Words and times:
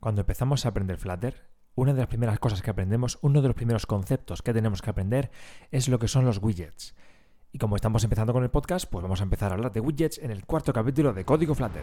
Cuando 0.00 0.22
empezamos 0.22 0.64
a 0.64 0.70
aprender 0.70 0.96
Flutter, 0.96 1.50
una 1.74 1.92
de 1.92 1.98
las 1.98 2.08
primeras 2.08 2.38
cosas 2.38 2.62
que 2.62 2.70
aprendemos, 2.70 3.18
uno 3.20 3.42
de 3.42 3.48
los 3.48 3.54
primeros 3.54 3.84
conceptos 3.84 4.40
que 4.40 4.54
tenemos 4.54 4.80
que 4.80 4.88
aprender 4.88 5.30
es 5.70 5.88
lo 5.88 5.98
que 5.98 6.08
son 6.08 6.24
los 6.24 6.38
widgets. 6.42 6.94
Y 7.52 7.58
como 7.58 7.76
estamos 7.76 8.02
empezando 8.02 8.32
con 8.32 8.42
el 8.42 8.48
podcast, 8.50 8.90
pues 8.90 9.02
vamos 9.02 9.20
a 9.20 9.24
empezar 9.24 9.50
a 9.52 9.56
hablar 9.56 9.72
de 9.72 9.80
widgets 9.80 10.16
en 10.16 10.30
el 10.30 10.46
cuarto 10.46 10.72
capítulo 10.72 11.12
de 11.12 11.26
Código 11.26 11.54
Flutter. 11.54 11.82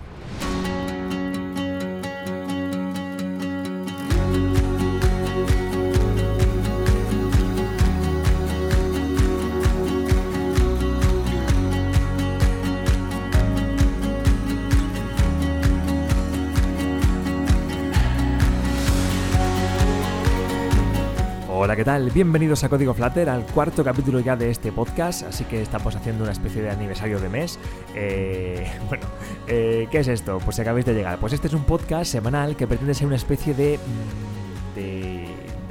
Hola, 21.59 21.75
¿qué 21.75 21.83
tal? 21.83 22.11
Bienvenidos 22.11 22.63
a 22.63 22.69
Código 22.69 22.93
Flutter, 22.93 23.27
al 23.29 23.43
cuarto 23.43 23.83
capítulo 23.83 24.19
ya 24.19 24.35
de 24.35 24.51
este 24.51 24.71
podcast, 24.71 25.23
así 25.23 25.43
que 25.43 25.59
estamos 25.59 25.95
haciendo 25.95 26.23
una 26.23 26.31
especie 26.31 26.61
de 26.61 26.69
aniversario 26.69 27.19
de 27.19 27.29
mes. 27.29 27.57
Eh, 27.95 28.71
bueno, 28.87 29.07
eh, 29.47 29.87
¿qué 29.89 29.97
es 29.97 30.07
esto? 30.07 30.37
Pues 30.37 30.55
si 30.55 30.61
acabáis 30.61 30.85
de 30.85 30.93
llegar. 30.93 31.17
Pues 31.17 31.33
este 31.33 31.47
es 31.47 31.55
un 31.55 31.63
podcast 31.63 32.11
semanal 32.11 32.55
que 32.55 32.67
pretende 32.67 32.93
ser 32.93 33.07
una 33.07 33.15
especie 33.15 33.55
de... 33.55 33.79
mm, 33.79 34.36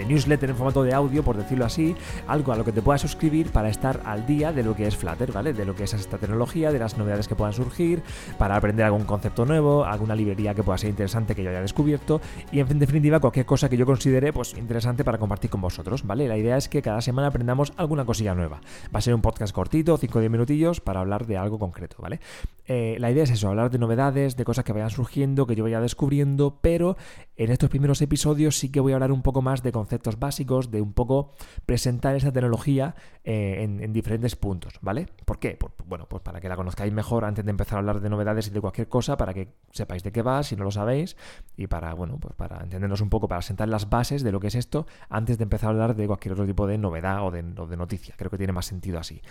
newsletter 0.06 0.50
en 0.50 0.56
formato 0.56 0.82
de 0.82 0.94
audio, 0.94 1.22
por 1.22 1.36
decirlo 1.36 1.64
así, 1.64 1.96
algo 2.26 2.52
a 2.52 2.56
lo 2.56 2.64
que 2.64 2.72
te 2.72 2.82
puedas 2.82 3.00
suscribir 3.00 3.50
para 3.50 3.68
estar 3.68 4.00
al 4.04 4.26
día 4.26 4.52
de 4.52 4.62
lo 4.62 4.74
que 4.74 4.86
es 4.86 4.96
Flutter, 4.96 5.32
¿vale? 5.32 5.52
De 5.52 5.64
lo 5.64 5.74
que 5.74 5.84
es 5.84 5.94
esta 5.94 6.18
tecnología, 6.18 6.72
de 6.72 6.78
las 6.78 6.96
novedades 6.96 7.28
que 7.28 7.34
puedan 7.34 7.52
surgir, 7.52 8.02
para 8.38 8.56
aprender 8.56 8.86
algún 8.86 9.04
concepto 9.04 9.44
nuevo, 9.44 9.84
alguna 9.84 10.14
librería 10.14 10.54
que 10.54 10.62
pueda 10.62 10.78
ser 10.78 10.90
interesante 10.90 11.34
que 11.34 11.42
yo 11.42 11.50
haya 11.50 11.60
descubierto 11.60 12.20
y 12.52 12.60
en 12.60 12.78
definitiva 12.78 13.20
cualquier 13.20 13.46
cosa 13.46 13.68
que 13.68 13.76
yo 13.76 13.86
considere 13.86 14.32
pues 14.32 14.54
interesante 14.54 15.04
para 15.04 15.18
compartir 15.18 15.50
con 15.50 15.60
vosotros, 15.60 16.06
¿vale? 16.06 16.28
La 16.28 16.36
idea 16.36 16.56
es 16.56 16.68
que 16.68 16.82
cada 16.82 17.00
semana 17.00 17.28
aprendamos 17.28 17.72
alguna 17.76 18.04
cosilla 18.04 18.34
nueva. 18.34 18.60
Va 18.94 18.98
a 18.98 19.02
ser 19.02 19.14
un 19.14 19.22
podcast 19.22 19.54
cortito, 19.54 19.96
5 19.96 20.18
o 20.18 20.20
10 20.20 20.30
minutillos 20.30 20.80
para 20.80 21.00
hablar 21.00 21.26
de 21.26 21.36
algo 21.36 21.58
concreto, 21.58 21.96
¿vale? 22.00 22.20
Eh, 22.68 22.96
la 22.98 23.10
idea 23.10 23.22
es 23.24 23.30
eso, 23.30 23.48
hablar 23.48 23.70
de 23.70 23.78
novedades, 23.78 24.36
de 24.36 24.44
cosas 24.44 24.64
que 24.64 24.72
vayan 24.72 24.90
surgiendo, 24.90 25.46
que 25.46 25.54
yo 25.54 25.62
vaya 25.64 25.80
descubriendo, 25.80 26.58
pero 26.60 26.96
en 27.36 27.50
estos 27.52 27.70
primeros 27.70 28.02
episodios 28.02 28.58
sí 28.58 28.70
que 28.72 28.80
voy 28.80 28.92
a 28.92 28.96
hablar 28.96 29.12
un 29.12 29.22
poco 29.22 29.40
más 29.40 29.62
de 29.62 29.70
conceptos 29.70 30.18
básicos, 30.18 30.70
de 30.72 30.80
un 30.80 30.92
poco 30.92 31.30
presentar 31.64 32.16
esta 32.16 32.32
tecnología 32.32 32.96
eh, 33.22 33.58
en, 33.62 33.80
en 33.82 33.92
diferentes 33.92 34.34
puntos, 34.34 34.78
¿vale? 34.80 35.06
¿Por 35.24 35.38
qué? 35.38 35.50
Por- 35.52 35.72
bueno, 35.86 36.06
pues 36.08 36.22
para 36.22 36.40
que 36.40 36.48
la 36.48 36.56
conozcáis 36.56 36.92
mejor 36.92 37.24
antes 37.24 37.44
de 37.44 37.50
empezar 37.52 37.76
a 37.76 37.78
hablar 37.78 38.00
de 38.00 38.10
novedades 38.10 38.48
y 38.48 38.50
de 38.50 38.60
cualquier 38.60 38.88
cosa, 38.88 39.16
para 39.16 39.32
que 39.32 39.54
sepáis 39.70 40.02
de 40.02 40.10
qué 40.10 40.22
va, 40.22 40.42
si 40.42 40.56
no 40.56 40.64
lo 40.64 40.72
sabéis, 40.72 41.16
y 41.56 41.68
para, 41.68 41.94
bueno, 41.94 42.18
pues 42.18 42.34
para 42.34 42.60
entendernos 42.62 43.00
un 43.00 43.10
poco, 43.10 43.28
para 43.28 43.42
sentar 43.42 43.68
las 43.68 43.88
bases 43.88 44.24
de 44.24 44.32
lo 44.32 44.40
que 44.40 44.48
es 44.48 44.56
esto, 44.56 44.86
antes 45.08 45.38
de 45.38 45.44
empezar 45.44 45.68
a 45.68 45.70
hablar 45.70 45.94
de 45.94 46.06
cualquier 46.08 46.32
otro 46.32 46.46
tipo 46.46 46.66
de 46.66 46.78
novedad 46.78 47.24
o 47.24 47.30
de, 47.30 47.44
o 47.58 47.66
de 47.68 47.76
noticia. 47.76 48.14
Creo 48.18 48.30
que 48.30 48.38
tiene 48.38 48.52
más 48.52 48.66
sentido 48.66 48.98
así. 48.98 49.22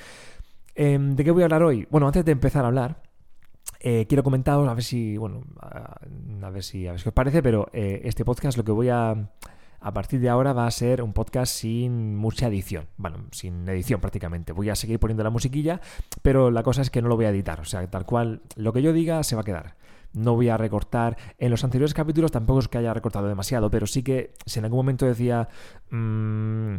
Em, 0.76 1.16
¿De 1.16 1.24
qué 1.24 1.32
voy 1.32 1.44
a 1.44 1.46
hablar 1.46 1.64
hoy? 1.64 1.88
Bueno, 1.90 2.08
antes 2.08 2.26
de 2.26 2.32
empezar 2.32 2.66
a 2.66 2.68
hablar, 2.68 3.02
eh, 3.88 4.08
quiero 4.08 4.24
comentaros, 4.24 4.68
a 4.68 4.74
ver 4.74 4.84
si, 4.84 5.16
bueno, 5.16 5.44
a, 5.62 6.50
ver 6.50 6.64
si, 6.64 6.88
a 6.88 6.94
ver 6.94 7.04
qué 7.04 7.10
os 7.10 7.14
parece, 7.14 7.44
pero 7.44 7.70
eh, 7.72 8.02
este 8.06 8.26
podcast 8.26 8.58
lo 8.58 8.64
que 8.64 8.72
voy 8.72 8.90
a, 8.90 9.12
a 9.80 9.94
partir 9.94 10.20
de 10.20 10.28
ahora 10.28 10.54
va 10.54 10.66
a 10.66 10.72
ser 10.72 11.04
un 11.04 11.14
podcast 11.14 11.54
sin 11.54 12.16
mucha 12.16 12.48
edición, 12.48 12.88
bueno, 12.98 13.28
sin 13.32 13.70
edición 13.70 14.02
prácticamente. 14.02 14.54
Voy 14.54 14.72
a 14.72 14.76
seguir 14.76 14.98
poniendo 14.98 15.24
la 15.24 15.30
musiquilla, 15.30 15.82
pero 16.24 16.50
la 16.50 16.64
cosa 16.64 16.82
es 16.82 16.90
que 16.90 17.00
no 17.04 17.10
lo 17.10 17.16
voy 17.16 17.26
a 17.26 17.30
editar, 17.30 17.60
o 17.60 17.66
sea, 17.66 17.86
tal 17.86 18.08
cual, 18.08 18.42
lo 18.56 18.74
que 18.74 18.82
yo 18.82 18.92
diga 18.92 19.22
se 19.22 19.36
va 19.36 19.42
a 19.42 19.46
quedar. 19.46 19.76
No 20.14 20.34
voy 20.34 20.50
a 20.50 20.58
recortar. 20.58 21.18
En 21.38 21.52
los 21.52 21.64
anteriores 21.64 21.94
capítulos 21.94 22.32
tampoco 22.32 22.62
es 22.62 22.68
que 22.68 22.80
haya 22.80 22.92
recortado 22.92 23.28
demasiado, 23.28 23.70
pero 23.70 23.86
sí 23.86 24.02
que 24.02 24.34
si 24.48 24.58
en 24.58 24.66
algún 24.66 24.80
momento 24.80 25.06
decía. 25.06 25.48
mm, 25.92 26.78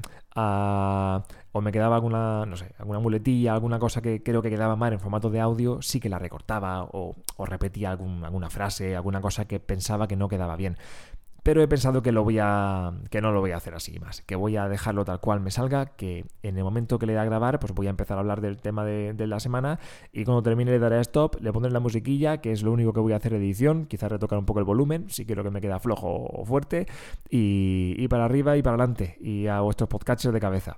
o 1.57 1.61
me 1.63 1.73
quedaba 1.73 1.97
alguna, 1.97 2.45
no 2.45 2.57
sé, 2.57 2.75
alguna 2.79 2.99
muletilla, 2.99 3.55
alguna 3.55 3.79
cosa 3.79 4.03
que 4.03 4.23
creo 4.23 4.43
que 4.43 4.51
quedaba 4.51 4.77
mal 4.77 4.93
en 4.93 5.01
formato 5.01 5.31
de 5.31 5.41
audio, 5.41 5.81
sí 5.81 6.01
que 6.01 6.11
la 6.11 6.19
recortaba 6.19 6.85
o, 6.93 7.17
repetía 7.47 7.91
alguna 7.91 8.51
frase, 8.51 8.95
alguna 8.95 9.21
cosa 9.23 9.47
que 9.47 9.59
pensaba 9.59 10.07
que 10.07 10.17
no 10.17 10.29
quedaba 10.29 10.57
bien. 10.57 10.77
Pero 11.43 11.63
he 11.63 11.69
pensado 11.69 12.03
que 12.03 12.11
no 12.11 12.19
lo 12.19 13.41
voy 13.41 13.53
a 13.53 13.57
hacer 13.57 13.73
así 13.77 14.01
más. 14.01 14.21
Que 14.23 14.35
voy 14.35 14.57
a 14.57 14.69
dejarlo 14.69 15.05
tal 15.05 15.21
cual 15.21 15.39
me 15.39 15.53
salga. 15.53 15.87
Que 15.87 16.25
en 16.43 16.59
el 16.59 16.65
momento 16.65 16.99
que 16.99 17.07
le 17.07 17.13
dé 17.13 17.21
a 17.21 17.25
grabar, 17.25 17.61
pues 17.61 17.73
voy 17.73 17.87
a 17.87 17.91
empezar 17.91 18.17
a 18.17 18.21
hablar 18.21 18.41
del 18.41 18.57
tema 18.57 18.85
de, 18.85 19.15
la 19.29 19.39
semana. 19.39 19.79
Y 20.13 20.25
cuando 20.25 20.43
termine 20.43 20.73
le 20.73 20.81
daré 20.81 20.97
a 20.97 21.01
stop, 21.03 21.41
le 21.41 21.53
pondré 21.53 21.71
la 21.71 21.79
musiquilla, 21.79 22.39
que 22.39 22.51
es 22.51 22.65
lo 22.65 22.73
único 22.73 22.93
que 22.93 22.99
voy 22.99 23.13
a 23.13 23.17
hacer 23.19 23.31
de 23.31 23.39
edición. 23.39 23.87
Quizás 23.87 24.11
retocar 24.11 24.41
un 24.41 24.45
poco 24.45 24.59
el 24.59 24.65
volumen, 24.65 25.09
si 25.09 25.25
quiero 25.25 25.45
que 25.45 25.53
me 25.53 25.61
queda 25.61 25.79
flojo 25.79 26.09
o 26.09 26.45
fuerte. 26.45 26.89
Y, 27.31 27.95
y 27.97 28.09
para 28.09 28.25
arriba 28.25 28.57
y 28.57 28.63
para 28.63 28.75
adelante. 28.75 29.17
Y 29.21 29.47
a 29.47 29.61
vuestros 29.61 29.89
podcasts 29.89 30.29
de 30.29 30.41
cabeza. 30.41 30.77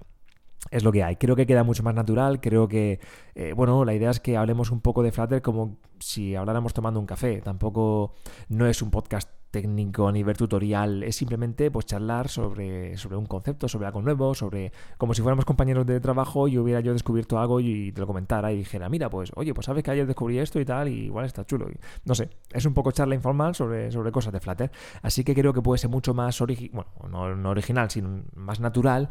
Es 0.71 0.85
lo 0.85 0.93
que 0.93 1.03
hay. 1.03 1.17
Creo 1.17 1.37
que 1.37 1.47
queda 1.47 1.65
mucho 1.65 1.83
más 1.83 1.95
natural. 1.95 2.41
Creo 2.41 2.69
que, 2.69 3.01
eh, 3.35 3.53
bueno, 3.55 3.85
la 3.85 3.95
idea 3.95 4.11
es 4.11 4.21
que 4.21 4.37
hablemos 4.37 4.71
un 4.71 4.81
poco 4.81 5.03
de 5.03 5.13
Flutter 5.13 5.43
como 5.43 5.79
si 5.99 6.35
habláramos 6.35 6.75
tomando 6.75 7.01
un 7.01 7.07
café. 7.07 7.41
Tampoco 7.41 8.15
no 8.49 8.67
es 8.67 8.83
un 8.83 8.91
podcast 8.91 9.31
técnico 9.51 10.11
ni 10.13 10.23
ver 10.23 10.37
tutorial. 10.37 11.03
Es 11.03 11.17
simplemente 11.17 11.71
pues 11.71 11.87
charlar 11.87 12.29
sobre, 12.29 12.97
sobre 12.97 13.17
un 13.17 13.27
concepto, 13.27 13.69
sobre 13.69 13.87
algo 13.87 14.03
nuevo, 14.03 14.35
sobre 14.35 14.73
como 14.97 15.15
si 15.15 15.23
fuéramos 15.23 15.45
compañeros 15.45 15.87
de 15.87 16.01
trabajo 16.01 16.49
y 16.49 16.59
hubiera 16.59 16.81
yo 16.81 16.93
descubierto 16.93 17.39
algo 17.39 17.61
y 17.61 17.93
te 17.93 18.01
lo 18.01 18.07
comentara 18.07 18.53
y 18.53 18.59
dijera, 18.59 18.89
mira, 18.89 19.09
pues, 19.11 19.33
oye, 19.35 19.55
pues 19.55 19.67
sabes 19.67 19.83
que 19.83 19.91
ayer 19.91 20.07
descubrí 20.07 20.39
esto 20.39 20.61
y 20.61 20.65
tal, 20.65 20.89
y 20.89 21.07
igual 21.07 21.25
está 21.25 21.45
chulo. 21.45 21.67
No 22.05 22.15
sé, 22.15 22.31
es 22.53 22.65
un 22.67 22.75
poco 22.75 22.93
charla 22.93 23.15
informal 23.15 23.55
sobre, 23.55 23.91
sobre 23.91 24.13
cosas 24.13 24.33
de 24.33 24.41
Flutter. 24.41 24.71
Así 25.03 25.25
que 25.25 25.35
creo 25.35 25.53
que 25.53 25.63
puede 25.63 25.79
ser 25.79 25.91
mucho 25.91 26.15
más 26.15 26.41
original, 26.41 26.85
bueno, 27.01 27.09
no, 27.11 27.35
no 27.35 27.51
original, 27.51 27.91
sino 27.91 28.23
más 28.35 28.61
natural 28.61 29.09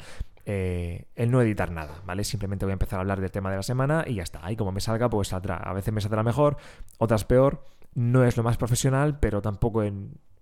eh, 0.50 1.09
el 1.16 1.30
no 1.30 1.41
editar 1.41 1.72
nada, 1.72 2.02
¿vale? 2.06 2.24
Simplemente 2.24 2.63
voy 2.63 2.72
a 2.72 2.80
empezar 2.80 3.00
a 3.00 3.02
hablar 3.02 3.19
del 3.19 3.31
tema 3.31 3.52
de 3.52 3.58
la 3.58 3.63
semana 3.63 4.06
y 4.08 4.16
ya 4.16 4.24
está. 4.24 4.40
Ahí 4.46 4.56
como 4.56 4.72
me 4.72 4.80
salga, 4.80 5.09
pues 5.09 5.28
saldrá. 5.28 5.58
A 5.58 5.74
veces 5.74 5.94
me 5.94 6.00
saldrá 6.00 6.24
mejor, 6.24 6.56
otras 7.00 7.25
peor. 7.25 7.66
No 7.94 8.24
es 8.24 8.38
lo 8.38 8.44
más 8.44 8.56
profesional, 8.56 9.19
pero 9.19 9.41
tampoco 9.41 9.84
he 9.84 9.91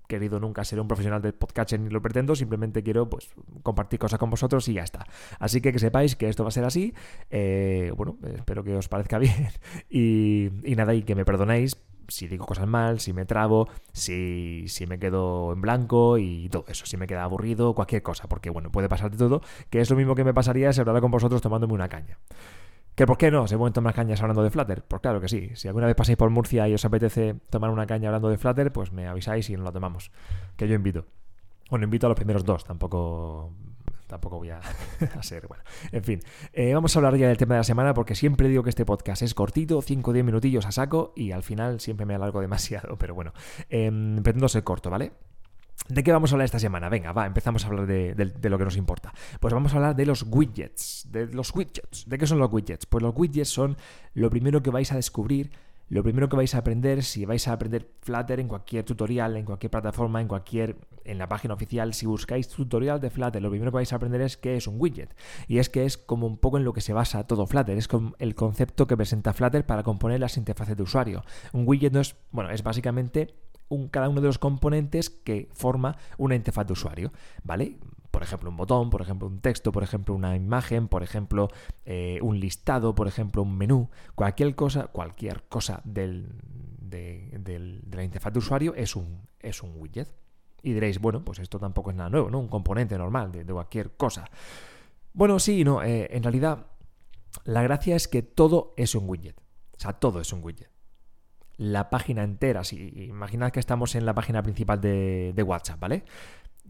querido 0.07 0.39
nunca 0.39 0.63
ser 0.63 0.79
un 0.79 0.87
profesional 0.87 1.23
del 1.23 1.33
podcast 1.33 1.73
ni 1.73 1.89
lo 1.89 2.03
pretendo. 2.03 2.35
Simplemente 2.35 2.83
quiero, 2.83 3.09
pues, 3.09 3.31
compartir 3.63 3.97
cosas 3.97 4.19
con 4.19 4.29
vosotros 4.29 4.67
y 4.67 4.73
ya 4.73 4.83
está. 4.83 5.07
Así 5.39 5.59
que 5.59 5.71
que 5.71 5.79
sepáis 5.79 6.15
que 6.15 6.29
esto 6.29 6.43
va 6.43 6.49
a 6.49 6.51
ser 6.51 6.65
así. 6.65 6.93
Eh, 7.31 7.91
bueno, 7.97 8.19
espero 8.35 8.63
que 8.63 8.75
os 8.75 8.87
parezca 8.87 9.17
bien. 9.17 9.47
Y, 9.89 10.51
y 10.63 10.75
nada, 10.75 10.93
y 10.93 11.01
que 11.01 11.15
me 11.15 11.25
perdonéis 11.25 11.77
si 12.07 12.27
digo 12.27 12.45
cosas 12.45 12.67
mal, 12.67 12.99
si 12.99 13.13
me 13.13 13.25
trabo, 13.25 13.67
si, 13.93 14.65
si 14.67 14.87
me 14.87 14.99
quedo 14.99 15.53
en 15.53 15.61
blanco 15.61 16.17
y 16.17 16.49
todo 16.49 16.65
eso, 16.67 16.85
si 16.85 16.97
me 16.97 17.07
queda 17.07 17.23
aburrido, 17.23 17.73
cualquier 17.73 18.03
cosa, 18.03 18.27
porque 18.27 18.49
bueno, 18.49 18.71
puede 18.71 18.89
pasar 18.89 19.11
de 19.11 19.17
todo, 19.17 19.41
que 19.69 19.81
es 19.81 19.89
lo 19.89 19.95
mismo 19.95 20.15
que 20.15 20.23
me 20.23 20.33
pasaría 20.33 20.73
si 20.73 20.79
hablara 20.79 21.01
con 21.01 21.11
vosotros 21.11 21.41
tomándome 21.41 21.73
una 21.73 21.89
caña. 21.89 22.17
¿Que 22.95 23.05
por 23.05 23.17
qué 23.17 23.29
no? 23.29 23.45
¿Se 23.45 23.57
pueden 23.57 23.73
tomar 23.73 23.93
cañas 23.93 24.21
hablando 24.21 24.41
de 24.41 24.49
Flutter? 24.49 24.83
Pues 24.87 25.01
claro 25.01 25.19
que 25.19 25.27
sí. 25.27 25.49
Si 25.55 25.67
alguna 25.67 25.85
vez 25.85 25.97
pasáis 25.97 26.17
por 26.17 26.29
Murcia 26.29 26.69
y 26.69 26.73
os 26.73 26.85
apetece 26.85 27.35
tomar 27.49 27.69
una 27.69 27.85
caña 27.85 28.07
hablando 28.07 28.29
de 28.29 28.37
Flutter, 28.37 28.71
pues 28.71 28.93
me 28.93 29.05
avisáis 29.05 29.49
y 29.49 29.55
nos 29.57 29.65
la 29.65 29.73
tomamos. 29.73 30.11
Que 30.55 30.65
yo 30.69 30.75
invito. 30.75 31.05
Bueno, 31.69 31.83
invito 31.83 32.07
a 32.07 32.09
los 32.09 32.15
primeros 32.15 32.45
dos, 32.45 32.63
tampoco 32.63 33.51
tampoco 34.07 34.37
voy 34.37 34.49
a, 34.51 34.61
ser. 35.21 35.47
Bueno, 35.47 35.63
en 35.91 36.03
fin, 36.03 36.19
eh, 36.53 36.73
vamos 36.73 36.95
a 36.95 36.99
hablar 36.99 37.15
ya 37.17 37.27
del 37.27 37.37
tema 37.37 37.55
de 37.55 37.59
la 37.59 37.63
semana 37.63 37.93
porque 37.93 38.15
siempre 38.15 38.47
digo 38.47 38.63
que 38.63 38.69
este 38.69 38.85
podcast 38.85 39.21
es 39.21 39.33
cortito, 39.33 39.81
5 39.81 40.09
o 40.09 40.13
10 40.13 40.25
minutillos 40.25 40.65
a 40.65 40.71
saco 40.71 41.13
y 41.15 41.31
al 41.31 41.43
final 41.43 41.79
siempre 41.79 42.05
me 42.05 42.15
alargo 42.15 42.41
demasiado, 42.45 42.97
pero 42.97 43.15
bueno, 43.15 43.33
em, 43.69 44.21
pretendo 44.23 44.47
ser 44.47 44.63
corto, 44.63 44.89
¿vale? 44.89 45.11
¿De 45.87 46.01
qué 46.01 46.11
vamos 46.11 46.31
a 46.31 46.35
hablar 46.35 46.45
esta 46.45 46.57
semana? 46.57 46.89
Venga, 46.89 47.11
va, 47.11 47.27
empezamos 47.27 47.63
a 47.63 47.67
hablar 47.67 47.85
de- 47.85 48.15
de 48.15 48.49
lo 48.49 48.57
que 48.57 48.63
nos 48.63 48.75
importa. 48.75 49.13
Pues 49.39 49.53
vamos 49.53 49.73
a 49.73 49.75
hablar 49.75 49.95
de 49.95 50.05
los 50.07 50.23
widgets. 50.27 51.07
De 51.11 51.27
los 51.27 51.53
widgets. 51.53 52.09
¿De 52.09 52.17
qué 52.17 52.25
son 52.25 52.39
los 52.39 52.51
widgets? 52.51 52.87
Pues 52.87 53.03
los 53.03 53.13
widgets 53.15 53.49
son 53.49 53.77
lo 54.15 54.29
primero 54.31 54.63
que 54.63 54.71
vais 54.71 54.91
a 54.91 54.95
descubrir, 54.95 55.51
lo 55.89 56.01
primero 56.03 56.27
que 56.29 56.35
vais 56.35 56.55
a 56.55 56.59
aprender 56.59 57.03
si 57.03 57.25
vais 57.25 57.47
a 57.47 57.53
aprender 57.53 57.89
Flutter 58.01 58.39
en 58.39 58.47
cualquier 58.47 58.83
tutorial, 58.83 59.35
en 59.37 59.45
cualquier 59.45 59.69
plataforma, 59.71 60.21
en 60.21 60.27
cualquier. 60.27 60.77
en 61.05 61.19
la 61.19 61.27
página 61.29 61.53
oficial. 61.53 61.93
Si 61.93 62.07
buscáis 62.07 62.47
tutorial 62.49 62.99
de 62.99 63.11
Flutter, 63.11 63.39
lo 63.39 63.51
primero 63.51 63.69
que 63.71 63.75
vais 63.75 63.93
a 63.93 63.97
aprender 63.97 64.21
es 64.21 64.37
qué 64.37 64.55
es 64.57 64.65
un 64.65 64.81
widget. 64.81 65.15
Y 65.47 65.59
es 65.59 65.69
que 65.69 65.85
es 65.85 65.99
como 65.99 66.25
un 66.25 66.37
poco 66.39 66.57
en 66.57 66.63
lo 66.63 66.73
que 66.73 66.81
se 66.81 66.93
basa 66.93 67.27
todo 67.27 67.45
Flutter. 67.45 67.77
Es 67.77 67.87
como 67.87 68.15
el 68.17 68.33
concepto 68.33 68.87
que 68.87 68.97
presenta 68.97 69.31
Flutter 69.31 69.63
para 69.67 69.83
componer 69.83 70.19
las 70.19 70.35
interfaces 70.37 70.75
de 70.75 70.81
usuario. 70.81 71.23
Un 71.53 71.67
widget 71.67 71.93
no 71.93 71.99
es. 71.99 72.15
bueno, 72.31 72.49
es 72.49 72.63
básicamente 72.63 73.35
un- 73.69 73.87
cada 73.89 74.09
uno 74.09 74.19
de 74.21 74.25
los 74.27 74.39
componentes 74.39 75.11
que 75.11 75.47
forma 75.53 75.95
una 76.17 76.33
interfaz 76.33 76.65
de 76.65 76.73
usuario, 76.73 77.11
¿vale? 77.43 77.77
Por 78.15 78.23
ejemplo, 78.23 78.49
un 78.49 78.55
botón, 78.55 78.89
por 78.89 79.01
ejemplo, 79.01 79.27
un 79.27 79.41
texto, 79.41 79.73
por 79.73 79.83
ejemplo, 79.83 80.15
una 80.15 80.37
imagen, 80.37 80.87
por 80.87 81.03
ejemplo, 81.03 81.49
eh, 81.83 82.17
un 82.21 82.39
listado, 82.39 82.95
por 82.95 83.09
ejemplo, 83.09 83.41
un 83.41 83.57
menú, 83.57 83.89
cualquier 84.15 84.55
cosa, 84.55 84.87
cualquier 84.87 85.43
cosa 85.49 85.81
del- 85.83 86.29
de, 86.79 87.29
de 87.39 87.81
la 87.97 88.03
interfaz 88.05 88.31
de 88.31 88.39
usuario 88.39 88.73
es 88.73 88.95
un, 88.95 89.27
es 89.41 89.61
un 89.63 89.73
widget. 89.75 90.09
Y 90.63 90.71
diréis, 90.71 90.99
bueno, 90.99 91.25
pues 91.25 91.39
esto 91.39 91.59
tampoco 91.59 91.89
es 91.89 91.97
nada 91.97 92.09
nuevo, 92.09 92.29
¿no? 92.29 92.39
Un 92.39 92.47
componente 92.47 92.97
normal 92.97 93.33
de, 93.33 93.43
de 93.43 93.51
cualquier 93.53 93.97
cosa. 93.97 94.29
Bueno, 95.13 95.37
sí 95.39 95.65
no. 95.65 95.83
eh, 95.83 96.07
en 96.11 96.23
realidad, 96.23 96.67
la 97.43 97.63
gracia 97.63 97.97
es 97.97 98.07
que 98.07 98.21
todo 98.21 98.73
es 98.77 98.95
un 98.95 99.09
widget. 99.09 99.35
O 99.77 99.79
sea, 99.79 99.91
todo 99.91 100.21
es 100.21 100.31
un 100.31 100.41
widget. 100.41 100.69
la 101.57 101.89
página 101.89 102.23
entera. 102.23 102.63
Si 102.63 102.77
imaginad 103.07 103.51
que 103.51 103.59
estamos 103.59 103.95
en 103.95 104.05
la 104.05 104.13
página 104.13 104.41
principal 104.43 104.79
de, 104.81 105.43
WhatsApp, 105.45 105.79
¿vale? 105.79 106.03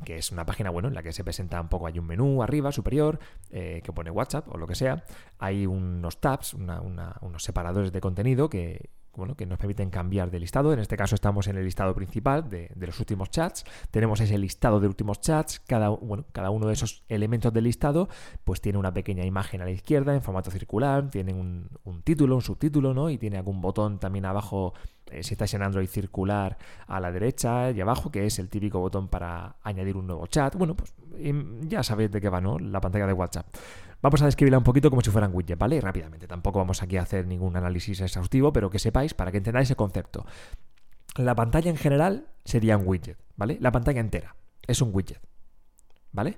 Que 0.03 0.18
es 0.18 0.31
una 0.31 0.45
página 0.45 0.69
bueno 0.69 0.88
en 0.88 0.94
la 0.94 1.03
que 1.03 1.13
se 1.13 1.24
presenta 1.24 1.59
un 1.62 1.69
poco, 1.69 1.88
hay 1.88 2.00
un 2.00 2.06
menú 2.06 2.44
arriba, 2.44 2.71
superior, 2.71 3.19
eh, 3.50 3.81
que 3.83 3.94
pone 3.94 4.12
WhatsApp 4.12 4.47
o 4.50 4.57
lo 4.57 4.68
que 4.68 4.75
sea, 4.75 5.06
hay 5.39 5.65
unos 5.65 6.19
tabs, 6.19 6.53
unos 6.53 7.44
separadores 7.44 7.92
de 7.92 8.01
contenido 8.01 8.50
que 8.50 8.89
bueno, 9.18 9.36
que 9.36 9.45
nos 9.45 9.57
permiten 9.57 9.89
cambiar 9.89 10.31
de 10.31 10.39
listado. 10.39 10.74
En 10.74 10.80
este 10.80 10.97
caso 10.97 11.15
estamos 11.15 11.47
en 11.47 11.57
el 11.57 11.65
listado 11.65 11.94
principal 11.95 12.50
de, 12.50 12.69
los 12.75 13.00
últimos 13.00 13.30
chats. 13.30 13.65
Tenemos 13.92 14.19
ese 14.19 14.38
listado 14.38 14.80
de 14.80 14.88
últimos 14.88 15.21
chats. 15.21 15.59
Cada, 15.59 15.89
bueno, 15.89 16.25
cada 16.31 16.50
uno 16.50 16.68
de 16.68 16.74
esos 16.74 17.03
elementos 17.07 17.53
del 17.53 17.65
listado 17.65 18.09
pues 18.44 18.62
tiene 18.62 18.77
una 18.77 18.94
pequeña 18.94 19.25
imagen 19.25 19.62
a 19.62 19.65
la 19.65 19.71
izquierda 19.71 20.13
en 20.13 20.21
formato 20.21 20.51
circular, 20.51 21.09
tiene 21.09 21.33
un, 21.33 21.69
título, 22.03 22.36
un 22.36 22.42
subtítulo, 22.42 22.94
¿no? 22.94 23.09
Y 23.09 23.18
tiene 23.18 23.38
algún 23.38 23.62
botón 23.62 24.00
también 24.00 24.25
abajo, 24.25 24.74
si 25.22 25.34
estáis 25.34 25.54
en 25.54 25.63
Android 25.63 25.88
circular, 25.88 26.57
a 26.88 27.00
la 27.00 27.12
derecha 27.12 27.72
y 27.72 27.81
abajo, 27.81 28.12
que 28.12 28.25
es 28.25 28.40
el 28.40 28.50
típico 28.50 28.80
botón 28.80 29.07
para 29.07 29.56
añadir 29.63 29.98
un 29.98 30.07
nuevo 30.07 30.28
chat. 30.28 30.56
Bueno, 30.56 30.75
pues 30.75 30.94
ya 31.62 31.84
sabéis 31.84 32.12
de 32.12 32.22
qué 32.22 32.30
va, 32.30 32.42
¿no? 32.42 32.60
La 32.60 32.81
pantalla 32.81 33.07
de 33.07 33.13
WhatsApp. 33.13 33.48
Vamos 34.02 34.22
a 34.22 34.25
describirla 34.25 34.57
un 34.57 34.63
poquito 34.63 34.90
como 34.90 35.02
si 35.02 35.10
fueran 35.10 35.31
widget, 35.34 35.57
¿vale? 35.57 35.81
Rápidamente. 35.81 36.28
Tampoco 36.28 36.60
vamos 36.60 36.84
aquí 36.84 36.98
a 36.98 37.02
hacer 37.02 37.25
ningún 37.25 37.56
análisis 37.56 38.02
exhaustivo, 38.02 38.54
pero 38.54 38.69
que 38.69 38.78
sepáis 38.78 39.13
para 39.13 39.31
que 39.31 39.38
entendáis 39.38 39.69
el 39.69 39.75
concepto. 39.75 40.25
La 41.16 41.34
pantalla 41.34 41.69
en 41.69 41.78
general 41.78 42.28
sería 42.44 42.78
un 42.78 42.88
widget, 42.88 43.18
¿vale? 43.36 43.57
La 43.62 43.72
pantalla 43.72 44.02
entera 44.02 44.36
es 44.68 44.81
un 44.81 44.90
widget, 44.94 45.22
¿vale? 46.12 46.38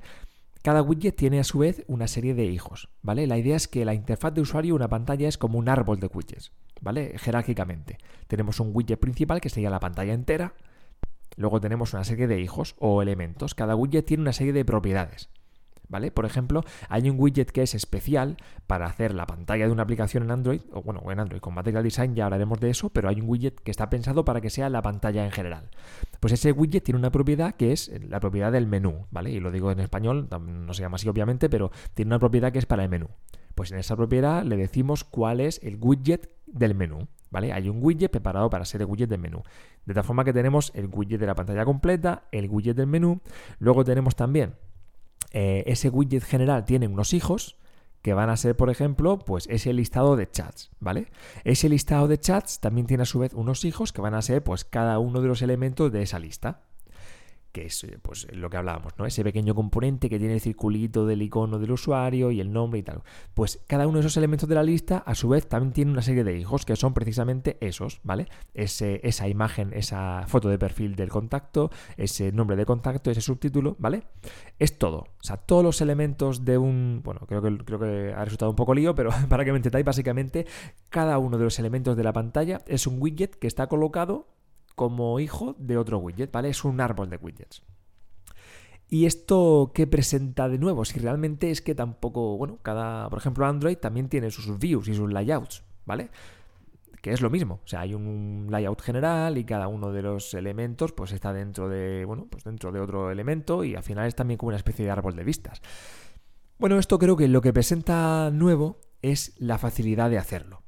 Cada 0.68 0.82
widget 0.82 1.16
tiene 1.16 1.40
a 1.40 1.46
su 1.46 1.60
vez 1.60 1.86
una 1.88 2.10
serie 2.10 2.34
de 2.34 2.44
hijos, 2.44 2.90
¿vale? 3.02 3.26
La 3.26 3.38
idea 3.38 3.56
es 3.56 3.70
que 3.70 3.86
la 3.86 3.94
interfaz 3.94 4.34
de 4.34 4.42
usuario, 4.42 4.76
una 4.76 4.90
pantalla, 4.90 5.30
es 5.30 5.38
como 5.38 5.58
un 5.58 5.70
árbol 5.70 6.02
de 6.02 6.08
widgets, 6.08 6.52
¿vale? 6.82 7.14
Jerárquicamente. 7.20 8.00
Tenemos 8.28 8.60
un 8.60 8.72
widget 8.74 9.00
principal 9.00 9.40
que 9.40 9.48
sería 9.48 9.70
la 9.70 9.80
pantalla 9.80 10.12
entera. 10.12 10.56
Luego 11.38 11.62
tenemos 11.62 11.94
una 11.94 12.04
serie 12.04 12.28
de 12.28 12.42
hijos 12.42 12.76
o 12.80 13.02
elementos. 13.02 13.56
Cada 13.56 13.78
widget 13.78 14.08
tiene 14.08 14.24
una 14.24 14.34
serie 14.34 14.52
de 14.52 14.66
propiedades. 14.66 15.30
¿vale? 15.90 16.12
Por 16.12 16.26
ejemplo, 16.26 16.64
hay 16.90 17.10
un 17.10 17.20
widget 17.20 17.52
que 17.52 17.64
es 17.64 17.74
especial 17.74 18.38
para 18.68 18.88
hacer 18.88 19.14
la 19.14 19.26
pantalla 19.26 19.66
de 19.66 19.72
una 19.72 19.84
aplicación 19.84 20.24
en 20.24 20.32
Android, 20.32 20.62
o 20.72 20.82
bueno, 20.82 21.02
en 21.10 21.20
Android 21.20 21.40
con 21.40 21.54
Material 21.54 21.84
Design 21.84 22.16
ya 22.16 22.26
hablaremos 22.26 22.60
de 22.60 22.70
eso, 22.70 22.90
pero 22.90 23.10
hay 23.10 23.22
un 23.22 23.30
widget 23.30 23.60
que 23.62 23.72
está 23.72 23.90
pensado 23.90 24.26
para 24.26 24.42
que 24.42 24.50
sea 24.50 24.70
la 24.70 24.82
pantalla 24.82 25.24
en 25.24 25.32
general. 25.32 25.70
Pues 26.20 26.34
ese 26.34 26.52
widget 26.52 26.84
tiene 26.84 27.00
una 27.00 27.12
propiedad 27.12 27.56
que 27.56 27.72
es 27.72 27.92
la 28.08 28.20
propiedad 28.20 28.52
del 28.52 28.68
menú, 28.68 29.06
¿vale? 29.12 29.32
Y 29.32 29.40
lo 29.40 29.52
digo 29.52 29.72
en 29.72 29.80
español, 29.80 30.28
no 30.30 30.74
se 30.74 30.82
llama 30.82 30.96
así 30.96 31.08
obviamente, 31.08 31.50
pero 31.50 31.72
tiene 31.94 32.10
una 32.10 32.20
propiedad 32.20 32.52
que 32.52 32.60
es 32.60 32.66
para 32.66 32.84
el 32.84 32.90
menú. 32.90 33.08
Pues 33.56 33.72
en 33.72 33.80
esa 33.80 33.96
propiedad 33.96 34.44
le 34.44 34.58
decimos 34.58 35.04
cuál 35.04 35.40
es 35.40 35.60
el 35.64 35.78
widget 35.80 36.30
del 36.46 36.76
menú. 36.76 37.08
¿Vale? 37.30 37.52
Hay 37.52 37.68
un 37.68 37.84
widget 37.84 38.10
preparado 38.10 38.50
para 38.50 38.64
ser 38.64 38.82
el 38.82 38.88
widget 38.88 39.10
del 39.10 39.20
menú. 39.20 39.44
De 39.86 39.94
tal 39.94 40.06
forma 40.06 40.24
que 40.24 40.32
tenemos 40.32 40.72
el 40.76 40.88
widget 40.88 41.20
de 41.20 41.26
la 41.26 41.36
pantalla 41.36 41.66
completa, 41.66 42.24
el 42.32 42.50
widget 42.50 42.78
del 42.78 42.88
menú. 42.88 43.20
Luego 43.60 43.84
tenemos 43.84 44.16
también 44.16 44.54
eh, 45.32 45.64
ese 45.68 45.90
widget 45.90 46.24
general 46.24 46.66
tiene 46.66 46.88
unos 46.88 47.14
hijos 47.14 47.58
que 48.08 48.14
van 48.14 48.30
a 48.30 48.38
ser, 48.38 48.56
por 48.56 48.70
ejemplo, 48.70 49.20
pues 49.20 49.48
ese 49.50 49.74
listado 49.74 50.16
de 50.16 50.32
chats, 50.32 50.72
¿vale? 50.80 51.08
Ese 51.44 51.68
listado 51.68 52.08
de 52.08 52.18
chats 52.18 52.62
también 52.62 52.88
tiene 52.88 53.04
a 53.04 53.06
su 53.06 53.20
vez 53.20 53.34
unos 53.34 53.66
hijos 53.66 53.92
que 53.92 54.00
van 54.00 54.14
a 54.14 54.22
ser, 54.22 54.46
pues, 54.46 54.64
cada 54.64 54.98
uno 54.98 55.20
de 55.20 55.28
los 55.28 55.42
elementos 55.42 55.92
de 55.92 56.04
esa 56.04 56.18
lista 56.18 56.62
que 57.58 57.66
es 57.66 57.84
eh, 57.86 57.98
pues, 58.00 58.28
lo 58.34 58.52
que 58.52 58.58
hablábamos, 58.58 58.94
¿no? 59.00 59.08
Ese 59.08 59.24
pequeño 59.24 59.56
componente 59.56 60.10
que 60.10 60.20
tiene 60.20 60.36
el 60.36 60.42
circulito 60.42 61.08
del 61.08 61.24
icono 61.24 61.58
del 61.58 61.72
usuario 61.72 62.30
y 62.30 62.40
el 62.40 62.54
nombre 62.54 62.80
y 62.80 62.84
tal. 62.84 63.02
Pues 63.34 63.64
cada 63.66 63.88
uno 63.88 63.98
de 63.98 64.02
esos 64.02 64.16
elementos 64.16 64.48
de 64.48 64.54
la 64.54 64.62
lista, 64.62 65.00
a 65.00 65.16
su 65.16 65.30
vez, 65.30 65.48
también 65.48 65.74
tiene 65.74 65.92
una 65.92 66.04
serie 66.04 66.24
de 66.24 66.38
hijos 66.38 66.66
que 66.66 66.76
son 66.76 66.94
precisamente 66.94 67.58
esos, 67.60 68.00
¿vale? 68.04 68.28
Ese, 68.54 69.02
esa 69.04 69.28
imagen, 69.28 69.74
esa 69.74 70.26
foto 70.28 70.50
de 70.50 70.60
perfil 70.60 70.96
del 70.96 71.10
contacto, 71.10 71.72
ese 71.98 72.32
nombre 72.32 72.56
de 72.58 72.66
contacto, 72.68 73.10
ese 73.10 73.22
subtítulo, 73.22 73.76
¿vale? 73.80 74.04
Es 74.60 74.78
todo. 74.78 74.98
O 75.00 75.24
sea, 75.24 75.38
todos 75.38 75.64
los 75.64 75.82
elementos 75.82 76.46
de 76.46 76.60
un. 76.60 77.02
Bueno, 77.04 77.22
creo 77.28 77.42
que, 77.42 77.58
creo 77.58 77.80
que 77.80 78.14
ha 78.16 78.24
resultado 78.24 78.52
un 78.52 78.56
poco 78.56 78.76
lío, 78.76 78.94
pero 78.94 79.10
para 79.30 79.44
que 79.44 79.52
me 79.52 79.58
entendáis, 79.58 79.86
básicamente, 79.86 80.46
cada 80.90 81.18
uno 81.18 81.40
de 81.40 81.46
los 81.46 81.58
elementos 81.58 81.98
de 81.98 82.04
la 82.04 82.14
pantalla 82.14 82.62
es 82.68 82.86
un 82.86 83.02
widget 83.02 83.36
que 83.36 83.48
está 83.48 83.66
colocado 83.66 84.37
como 84.78 85.20
hijo 85.20 85.56
de 85.58 85.76
otro 85.76 85.98
widget, 85.98 86.32
¿vale? 86.32 86.50
Es 86.50 86.64
un 86.64 86.80
árbol 86.80 87.10
de 87.10 87.18
widgets. 87.18 87.64
¿Y 88.88 89.08
esto 89.08 89.72
qué 89.74 89.88
presenta 89.88 90.48
de 90.50 90.60
nuevo? 90.60 90.86
Si 90.86 91.00
realmente 91.00 91.50
es 91.50 91.64
que 91.64 91.74
tampoco, 91.74 92.38
bueno, 92.38 92.60
cada, 92.62 93.10
por 93.10 93.18
ejemplo, 93.18 93.48
Android 93.48 93.76
también 93.78 94.08
tiene 94.08 94.30
sus 94.30 94.60
views 94.60 94.88
y 94.88 94.94
sus 94.94 95.12
layouts, 95.12 95.64
¿vale? 95.88 96.12
Que 97.02 97.12
es 97.12 97.22
lo 97.22 97.32
mismo, 97.32 97.60
o 97.64 97.68
sea, 97.68 97.80
hay 97.80 97.96
un 97.96 98.50
layout 98.52 98.80
general 98.84 99.40
y 99.40 99.46
cada 99.46 99.68
uno 99.68 99.92
de 99.92 100.04
los 100.04 100.36
elementos 100.36 100.92
pues 100.92 101.12
está 101.12 101.34
dentro 101.34 101.70
de, 101.70 102.06
bueno, 102.06 102.28
pues 102.30 102.44
dentro 102.44 102.72
de 102.72 102.80
otro 102.80 103.10
elemento 103.10 103.64
y 103.64 103.74
al 103.74 103.84
final 103.84 104.06
es 104.06 104.14
también 104.14 104.38
como 104.38 104.50
una 104.50 104.58
especie 104.58 104.86
de 104.86 104.92
árbol 104.92 105.16
de 105.16 105.24
vistas. 105.24 105.60
Bueno, 106.60 106.78
esto 106.78 107.00
creo 107.00 107.18
que 107.18 107.28
lo 107.28 107.42
que 107.42 107.52
presenta 107.52 108.30
nuevo 108.32 108.80
es 109.02 109.34
la 109.40 109.58
facilidad 109.58 110.12
de 110.12 110.20
hacerlo. 110.20 110.62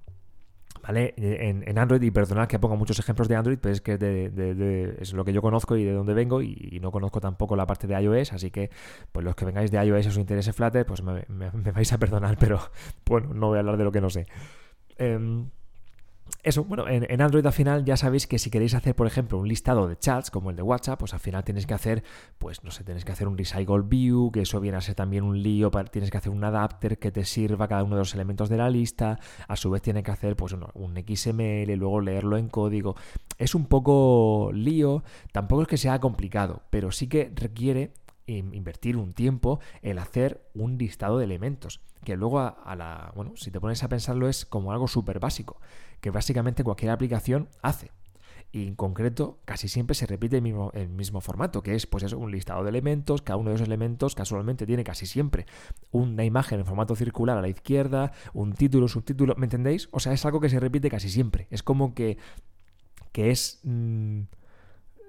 En, 0.88 1.78
Android, 1.78 2.02
y 2.02 2.12
perdonad 2.12 2.48
que 2.48 2.60
ponga 2.60 2.76
muchos 2.76 2.98
ejemplos 3.00 3.28
de 3.28 3.36
Android, 3.36 3.58
pero 3.62 3.74
es 3.74 3.82
que 3.82 3.94
es 5.00 5.14
lo 5.14 5.26
que 5.26 5.34
yo 5.34 5.42
conozco 5.42 5.76
y 5.76 5.84
de 5.84 5.94
dónde 5.94 6.14
vengo, 6.14 6.42
y, 6.42 6.80
no 6.82 6.92
conozco 6.92 7.20
tampoco 7.20 7.56
la 7.56 7.66
parte 7.68 7.88
de 7.88 8.02
iOS, 8.02 8.34
así 8.34 8.52
que 8.52 8.70
pues 9.12 9.24
los 9.26 9.36
que 9.36 9.46
vengáis 9.46 9.72
de 9.72 9.84
iOS 9.84 10.08
os 10.08 10.18
interese 10.18 10.54
Flutter, 10.54 10.86
pues 10.86 11.04
me, 11.04 11.26
vais 11.72 11.94
a 11.94 11.98
perdonar, 11.98 12.38
pero 12.40 12.60
bueno, 13.06 13.34
no 13.34 13.48
voy 13.48 13.58
a 13.58 13.60
hablar 13.60 13.78
de 13.78 13.84
lo 13.84 13.92
que 13.92 14.02
no 14.02 14.10
sé. 14.10 14.28
Em, 14.98 15.50
eso, 16.44 16.64
bueno, 16.64 16.88
en, 16.88 17.22
Android 17.22 17.46
al 17.46 17.54
final 17.54 17.86
ya 17.86 17.98
sabéis 17.98 18.28
que 18.28 18.40
si 18.40 18.50
queréis 18.50 18.74
hacer, 18.74 18.96
por 18.96 19.08
ejemplo, 19.08 19.38
un 19.38 19.48
listado 19.48 19.88
de 19.88 19.98
chats 19.98 20.32
como 20.32 20.50
el 20.50 20.56
de 20.56 20.62
WhatsApp, 20.62 21.00
pues 21.00 21.14
al 21.14 21.20
final 21.20 21.44
tienes 21.44 21.66
que 21.66 21.74
hacer, 21.74 22.04
pues 22.38 22.64
no 22.64 22.72
sé, 22.72 22.84
tienes 22.84 23.06
que 23.06 23.12
hacer 23.12 23.28
un 23.28 23.38
recycle 23.38 23.82
view, 23.84 24.32
que 24.32 24.42
eso 24.42 24.60
viene 24.60 24.78
a 24.78 24.82
ser 24.82 24.96
también 24.96 25.24
un 25.24 25.42
lío, 25.42 25.72
tienes 25.92 26.12
que 26.12 26.18
hacer 26.18 26.32
un 26.32 26.44
adapter 26.44 26.98
que 26.98 27.12
te 27.12 27.26
sirva 27.26 27.68
cada 27.68 27.84
uno 27.84 27.96
de 27.96 28.02
los 28.02 28.14
elementos 28.14 28.50
de 28.50 28.58
la 28.58 28.70
lista, 28.70 29.20
a 29.48 29.56
su 29.56 29.70
vez 29.70 29.82
tiene 29.82 30.04
que 30.04 30.12
hacer 30.12 30.36
pues 30.36 30.54
un, 30.54 30.66
un 30.74 30.96
XML, 30.96 31.74
luego 31.76 32.02
leerlo 32.02 32.38
en 32.38 32.50
código. 32.50 32.96
Es 33.38 33.56
un 33.56 33.66
poco 33.66 34.52
lío, 34.54 35.04
tampoco 35.32 35.64
es 35.64 35.68
que 35.68 35.78
sea 35.78 36.00
complicado, 36.00 36.64
pero 36.70 36.92
sí 36.92 37.08
que 37.08 37.32
requiere 37.36 37.94
invertir 38.38 38.98
un 38.98 39.14
tiempo 39.14 39.60
en 39.82 40.00
hacer 40.00 40.48
un 40.54 40.78
listado 40.78 41.18
de 41.18 41.26
elementos, 41.26 41.82
que 42.04 42.16
luego 42.16 42.40
a, 42.40 42.76
la, 42.76 43.12
bueno, 43.16 43.34
si 43.36 43.52
te 43.52 43.60
pones 43.60 43.84
a 43.84 43.90
pensarlo 43.90 44.30
es 44.30 44.46
como 44.46 44.72
algo 44.72 44.88
súper 44.88 45.20
básico, 45.20 45.60
que 46.02 46.12
básicamente 46.12 46.64
cualquier 46.64 46.92
aplicación 46.92 47.50
hace. 47.62 47.92
Y 48.52 48.68
en 48.68 48.76
concreto, 48.76 49.40
casi 49.46 49.68
siempre 49.68 49.94
se 49.94 50.08
repite 50.08 50.38
el 50.38 50.90
mismo, 50.90 51.22
formato, 51.22 51.62
que 51.62 51.76
es 51.76 51.86
pues 51.86 52.04
eso, 52.04 52.18
un 52.18 52.32
listado 52.32 52.64
de 52.64 52.70
elementos, 52.70 53.22
cada 53.22 53.38
uno 53.38 53.52
de 53.52 53.58
esos 53.58 53.68
elementos 53.68 54.16
casualmente 54.16 54.66
tiene 54.66 54.84
casi 54.84 55.06
siempre 55.06 55.46
una 55.92 56.26
imagen 56.26 56.60
en 56.60 56.66
formato 56.66 56.96
circular 56.96 57.38
a 57.38 57.42
la 57.42 57.48
izquierda, 57.48 58.12
un 58.34 58.54
título, 58.54 58.88
subtítulo, 58.88 59.36
¿me 59.36 59.46
entendéis? 59.46 59.88
O 59.92 60.00
sea, 60.00 60.14
es 60.14 60.26
algo 60.26 60.40
que 60.40 60.50
se 60.50 60.60
repite 60.60 60.90
casi 60.90 61.10
siempre. 61.10 61.48
Es 61.52 61.62
como 61.62 61.94
que, 61.94 62.18
que 63.12 63.30
es... 63.30 63.60
Mm, 63.64 64.22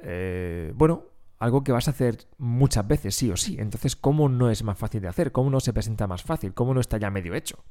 eh, 0.02 0.72
bueno, 0.74 1.04
algo 1.40 1.64
que 1.64 1.72
vas 1.72 1.88
a 1.88 1.92
hacer 1.92 2.28
muchas 2.36 2.86
veces, 2.86 3.16
sí 3.16 3.30
o 3.30 3.36
sí. 3.36 3.56
Entonces, 3.58 3.96
¿cómo 3.96 4.28
no 4.28 4.50
es 4.50 4.62
más 4.62 4.78
fácil 4.78 5.00
de 5.00 5.08
hacer? 5.08 5.32
¿Cómo 5.32 5.48
no 5.48 5.58
se 5.58 5.72
presenta 5.72 6.06
más 6.06 6.22
fácil? 6.22 6.52
¿Cómo 6.52 6.74
no 6.74 6.80
está 6.80 6.98
ya 6.98 7.10
medio 7.10 7.34
hecho? 7.34 7.64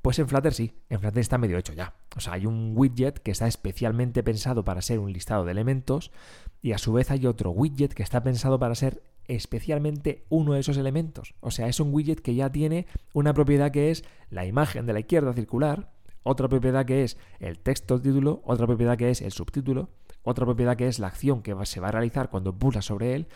Pues 0.00 0.20
en 0.20 0.28
Flutter 0.28 0.54
sí, 0.54 0.72
en 0.88 1.00
Flutter 1.00 1.18
está 1.18 1.36
medio 1.36 1.58
hecho 1.58 1.72
ya. 1.72 1.94
O 2.16 2.20
sea, 2.20 2.34
hay 2.34 2.46
un 2.46 2.72
widget 2.76 3.18
que 3.18 3.32
está 3.32 3.48
especialmente 3.48 4.22
pensado 4.22 4.64
para 4.64 4.80
ser 4.80 5.00
un 5.00 5.12
listado 5.12 5.44
de 5.44 5.50
elementos 5.50 6.12
y 6.62 6.70
a 6.70 6.78
su 6.78 6.92
vez 6.92 7.10
hay 7.10 7.26
otro 7.26 7.50
widget 7.50 7.94
que 7.94 8.04
está 8.04 8.22
pensado 8.22 8.60
para 8.60 8.76
ser 8.76 9.02
especialmente 9.26 10.24
uno 10.28 10.52
de 10.52 10.60
esos 10.60 10.76
elementos. 10.76 11.34
O 11.40 11.50
sea, 11.50 11.66
es 11.66 11.80
un 11.80 11.92
widget 11.92 12.20
que 12.20 12.36
ya 12.36 12.50
tiene 12.50 12.86
una 13.12 13.34
propiedad 13.34 13.72
que 13.72 13.90
es 13.90 14.04
la 14.30 14.46
imagen 14.46 14.86
de 14.86 14.92
la 14.92 15.00
izquierda 15.00 15.32
circular, 15.32 15.90
otra 16.22 16.48
propiedad 16.48 16.86
que 16.86 17.02
es 17.02 17.16
el 17.40 17.58
texto 17.58 18.00
título, 18.00 18.40
otra 18.44 18.68
propiedad 18.68 18.96
que 18.96 19.10
es 19.10 19.20
el 19.20 19.32
subtítulo, 19.32 19.90
otra 20.22 20.44
propiedad 20.44 20.76
que 20.76 20.88
es 20.88 20.98
la 20.98 21.08
acción 21.08 21.42
que 21.42 21.54
se 21.64 21.80
va 21.80 21.88
a 21.88 21.92
realizar 21.92 22.30
cuando 22.30 22.58
pulsa 22.58 22.82
sobre 22.82 23.14
él. 23.14 23.28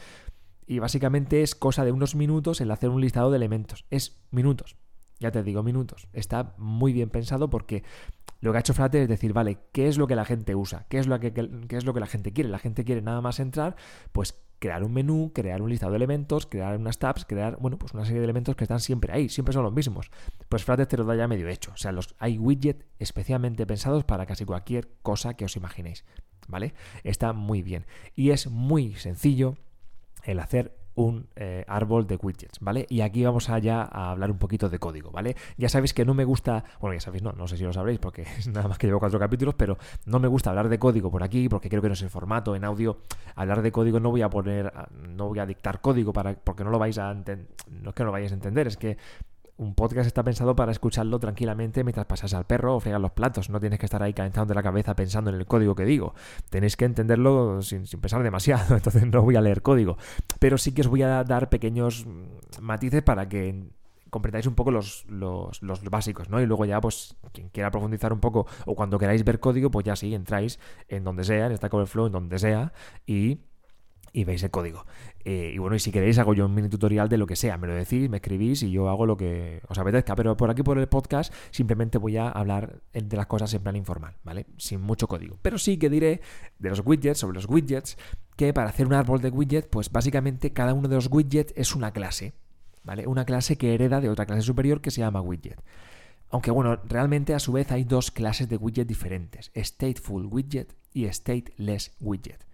Y 0.66 0.78
básicamente 0.78 1.42
es 1.42 1.54
cosa 1.54 1.84
de 1.84 1.92
unos 1.92 2.14
minutos 2.14 2.60
el 2.60 2.70
hacer 2.70 2.90
un 2.90 3.00
listado 3.00 3.30
de 3.30 3.36
elementos. 3.36 3.84
Es 3.90 4.22
minutos. 4.30 4.76
Ya 5.20 5.30
te 5.30 5.42
digo, 5.42 5.62
minutos. 5.62 6.08
Está 6.12 6.54
muy 6.58 6.92
bien 6.92 7.10
pensado 7.10 7.48
porque 7.50 7.84
lo 8.40 8.52
que 8.52 8.58
ha 8.58 8.60
hecho 8.60 8.74
Flutter 8.74 9.02
es 9.02 9.08
decir, 9.08 9.32
vale, 9.32 9.58
¿qué 9.72 9.88
es 9.88 9.96
lo 9.96 10.06
que 10.06 10.16
la 10.16 10.24
gente 10.24 10.54
usa? 10.54 10.86
¿Qué 10.88 10.98
es 10.98 11.06
lo 11.06 11.18
que, 11.20 11.32
es 11.70 11.84
lo 11.84 11.94
que 11.94 12.00
la 12.00 12.06
gente 12.06 12.32
quiere? 12.32 12.50
La 12.50 12.58
gente 12.58 12.84
quiere 12.84 13.00
nada 13.00 13.20
más 13.20 13.40
entrar, 13.40 13.76
pues 14.12 14.38
crear 14.58 14.82
un 14.82 14.92
menú, 14.92 15.32
crear 15.34 15.62
un 15.62 15.70
listado 15.70 15.92
de 15.92 15.96
elementos, 15.96 16.46
crear 16.46 16.76
unas 16.76 16.98
tabs, 16.98 17.24
crear, 17.24 17.56
bueno, 17.60 17.78
pues 17.78 17.94
una 17.94 18.04
serie 18.04 18.20
de 18.20 18.24
elementos 18.24 18.56
que 18.56 18.64
están 18.64 18.80
siempre 18.80 19.12
ahí, 19.12 19.28
siempre 19.28 19.52
son 19.52 19.62
los 19.62 19.72
mismos. 19.72 20.10
Pues 20.48 20.64
Flutter 20.64 20.86
te 20.86 20.96
lo 20.96 21.04
da 21.04 21.14
ya 21.16 21.28
medio 21.28 21.48
hecho. 21.48 21.72
O 21.72 21.76
sea, 21.76 21.92
los, 21.92 22.14
hay 22.18 22.38
widgets 22.38 22.84
especialmente 22.98 23.66
pensados 23.66 24.04
para 24.04 24.26
casi 24.26 24.44
cualquier 24.44 24.88
cosa 25.02 25.34
que 25.34 25.44
os 25.44 25.56
imaginéis. 25.56 26.04
¿Vale? 26.48 26.74
Está 27.02 27.32
muy 27.32 27.62
bien. 27.62 27.86
Y 28.14 28.30
es 28.30 28.48
muy 28.48 28.94
sencillo 28.94 29.56
el 30.24 30.40
hacer 30.40 30.76
un 30.94 31.28
eh, 31.36 31.64
árbol 31.66 32.06
de 32.06 32.16
widgets, 32.16 32.60
¿vale? 32.60 32.86
Y 32.88 33.00
aquí 33.00 33.24
vamos 33.24 33.50
allá 33.50 33.82
a 33.82 34.12
hablar 34.12 34.30
un 34.30 34.38
poquito 34.38 34.68
de 34.68 34.78
código, 34.78 35.10
¿vale? 35.10 35.36
Ya 35.56 35.68
sabéis 35.68 35.92
que 35.92 36.04
no 36.04 36.14
me 36.14 36.24
gusta, 36.24 36.64
bueno, 36.80 36.94
ya 36.94 37.00
sabéis, 37.00 37.22
no, 37.22 37.32
no 37.32 37.48
sé 37.48 37.56
si 37.56 37.64
lo 37.64 37.72
sabréis 37.72 37.98
porque 37.98 38.22
es 38.38 38.46
nada 38.48 38.68
más 38.68 38.78
que 38.78 38.86
llevo 38.86 39.00
cuatro 39.00 39.18
capítulos, 39.18 39.54
pero 39.54 39.76
no 40.06 40.20
me 40.20 40.28
gusta 40.28 40.50
hablar 40.50 40.68
de 40.68 40.78
código 40.78 41.10
por 41.10 41.22
aquí 41.22 41.48
porque 41.48 41.68
creo 41.68 41.82
que 41.82 41.88
no 41.88 41.94
es 41.94 42.02
el 42.02 42.10
formato, 42.10 42.54
en 42.54 42.64
audio, 42.64 42.98
hablar 43.34 43.62
de 43.62 43.72
código 43.72 43.98
no 43.98 44.10
voy 44.10 44.22
a 44.22 44.30
poner, 44.30 44.72
no 45.08 45.28
voy 45.28 45.38
a 45.40 45.46
dictar 45.46 45.80
código 45.80 46.12
para, 46.12 46.34
porque 46.34 46.64
no 46.64 46.70
lo 46.70 46.78
vais 46.78 46.98
a 46.98 47.10
entender, 47.10 47.48
no 47.70 47.90
es 47.90 47.94
que 47.94 48.02
no 48.02 48.06
lo 48.06 48.12
vayáis 48.12 48.32
a 48.32 48.36
entender, 48.36 48.66
es 48.68 48.76
que 48.76 48.96
un 49.56 49.74
podcast 49.74 50.06
está 50.06 50.22
pensado 50.22 50.56
para 50.56 50.72
escucharlo 50.72 51.18
tranquilamente 51.18 51.84
mientras 51.84 52.06
pasas 52.06 52.34
al 52.34 52.44
perro 52.44 52.76
o 52.76 52.80
fregas 52.80 53.00
los 53.00 53.12
platos. 53.12 53.50
No 53.50 53.60
tienes 53.60 53.78
que 53.78 53.86
estar 53.86 54.02
ahí 54.02 54.12
calentando 54.12 54.52
la 54.54 54.62
cabeza 54.62 54.96
pensando 54.96 55.30
en 55.30 55.36
el 55.36 55.46
código 55.46 55.74
que 55.74 55.84
digo. 55.84 56.14
Tenéis 56.50 56.76
que 56.76 56.84
entenderlo 56.84 57.62
sin, 57.62 57.84
pensar 58.00 58.22
demasiado, 58.22 58.76
entonces 58.76 59.06
no 59.06 59.22
voy 59.22 59.36
a 59.36 59.40
leer 59.40 59.62
código. 59.62 59.96
Pero 60.38 60.58
sí 60.58 60.72
que 60.72 60.82
os 60.82 60.88
voy 60.88 61.02
a 61.02 61.22
dar 61.24 61.50
pequeños 61.50 62.06
matices 62.60 63.02
para 63.02 63.28
que 63.28 63.64
comprendáis 64.10 64.46
un 64.46 64.54
poco 64.54 64.70
los, 64.70 65.04
los, 65.08 65.60
básicos, 65.90 66.30
¿no? 66.30 66.40
Y 66.40 66.46
luego 66.46 66.64
ya, 66.64 66.80
pues, 66.80 67.16
quien 67.32 67.48
quiera 67.48 67.72
profundizar 67.72 68.12
un 68.12 68.20
poco 68.20 68.46
o 68.64 68.76
cuando 68.76 68.96
queráis 68.96 69.24
ver 69.24 69.40
código, 69.40 69.72
pues 69.72 69.84
ya 69.84 69.96
sí, 69.96 70.14
entráis 70.14 70.60
en 70.88 71.02
donde 71.02 71.24
sea, 71.24 71.46
en 71.46 71.56
Stack 71.56 71.74
Overflow, 71.74 72.06
en 72.06 72.12
donde 72.12 72.38
sea, 72.38 72.72
y 73.06 73.40
y 74.14 74.24
veis 74.24 74.42
el 74.44 74.50
código. 74.50 74.86
Eh, 75.24 75.50
y 75.54 75.58
bueno, 75.58 75.74
y 75.76 75.80
si 75.80 75.90
queréis 75.90 76.18
hago 76.18 76.34
yo 76.34 76.46
un 76.46 76.54
mini 76.54 76.68
tutorial 76.68 77.08
de 77.08 77.18
lo 77.18 77.26
que 77.26 77.34
sea, 77.34 77.58
me 77.58 77.66
lo 77.66 77.74
decís, 77.74 78.08
me 78.08 78.18
escribís 78.18 78.62
y 78.62 78.70
yo 78.70 78.88
hago 78.88 79.06
lo 79.06 79.16
que 79.16 79.60
os 79.68 79.76
apetezca, 79.76 80.14
pero 80.14 80.36
por 80.36 80.50
aquí 80.50 80.62
por 80.62 80.78
el 80.78 80.86
podcast 80.86 81.34
simplemente 81.50 81.98
voy 81.98 82.16
a 82.16 82.28
hablar 82.28 82.80
de 82.92 83.16
las 83.16 83.26
cosas 83.26 83.52
en 83.54 83.62
plan 83.62 83.74
informal, 83.74 84.14
¿vale? 84.22 84.46
Sin 84.56 84.80
mucho 84.80 85.08
código. 85.08 85.36
Pero 85.42 85.58
sí 85.58 85.78
que 85.78 85.90
diré 85.90 86.20
de 86.60 86.68
los 86.70 86.80
widgets, 86.86 87.18
sobre 87.18 87.34
los 87.34 87.48
widgets, 87.48 87.98
que 88.36 88.54
para 88.54 88.70
hacer 88.70 88.86
un 88.86 88.94
árbol 88.94 89.20
de 89.20 89.30
widgets, 89.30 89.66
pues 89.66 89.90
básicamente 89.90 90.52
cada 90.52 90.74
uno 90.74 90.88
de 90.88 90.94
los 90.94 91.08
widgets 91.10 91.52
es 91.56 91.74
una 91.74 91.90
clase, 91.90 92.34
¿vale? 92.84 93.08
Una 93.08 93.24
clase 93.24 93.58
que 93.58 93.74
hereda 93.74 94.00
de 94.00 94.10
otra 94.10 94.26
clase 94.26 94.42
superior 94.42 94.80
que 94.80 94.92
se 94.92 95.00
llama 95.00 95.20
widget. 95.20 95.60
Aunque 96.30 96.52
bueno, 96.52 96.76
realmente 96.84 97.34
a 97.34 97.40
su 97.40 97.52
vez 97.52 97.72
hay 97.72 97.82
dos 97.82 98.12
clases 98.12 98.48
de 98.48 98.56
widget 98.56 98.86
diferentes, 98.86 99.50
stateful 99.56 100.26
widget 100.26 100.72
y 100.92 101.06
stateless 101.12 101.96
widget. 102.00 102.53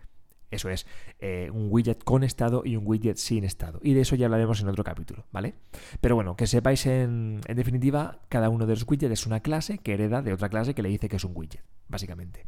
Eso 0.50 0.68
es, 0.68 0.86
eh, 1.20 1.50
un 1.52 1.68
widget 1.70 2.02
con 2.02 2.24
estado 2.24 2.62
y 2.64 2.76
un 2.76 2.86
widget 2.86 3.16
sin 3.16 3.44
estado. 3.44 3.80
Y 3.82 3.94
de 3.94 4.00
eso 4.00 4.16
ya 4.16 4.26
hablaremos 4.26 4.60
en 4.60 4.68
otro 4.68 4.84
capítulo, 4.84 5.24
¿vale? 5.30 5.54
Pero 6.00 6.14
bueno, 6.14 6.36
que 6.36 6.46
sepáis 6.46 6.86
en, 6.86 7.40
definitiva, 7.42 8.20
cada 8.28 8.48
uno 8.48 8.66
de 8.66 8.74
los 8.74 8.84
widgets 8.88 9.12
es 9.12 9.26
una 9.26 9.40
clase 9.40 9.78
que 9.78 9.94
hereda 9.94 10.22
de 10.22 10.32
otra 10.32 10.48
clase 10.48 10.74
que 10.74 10.82
le 10.82 10.88
dice 10.88 11.08
que 11.08 11.16
es 11.16 11.24
un 11.24 11.32
widget, 11.34 11.62
básicamente. 11.88 12.46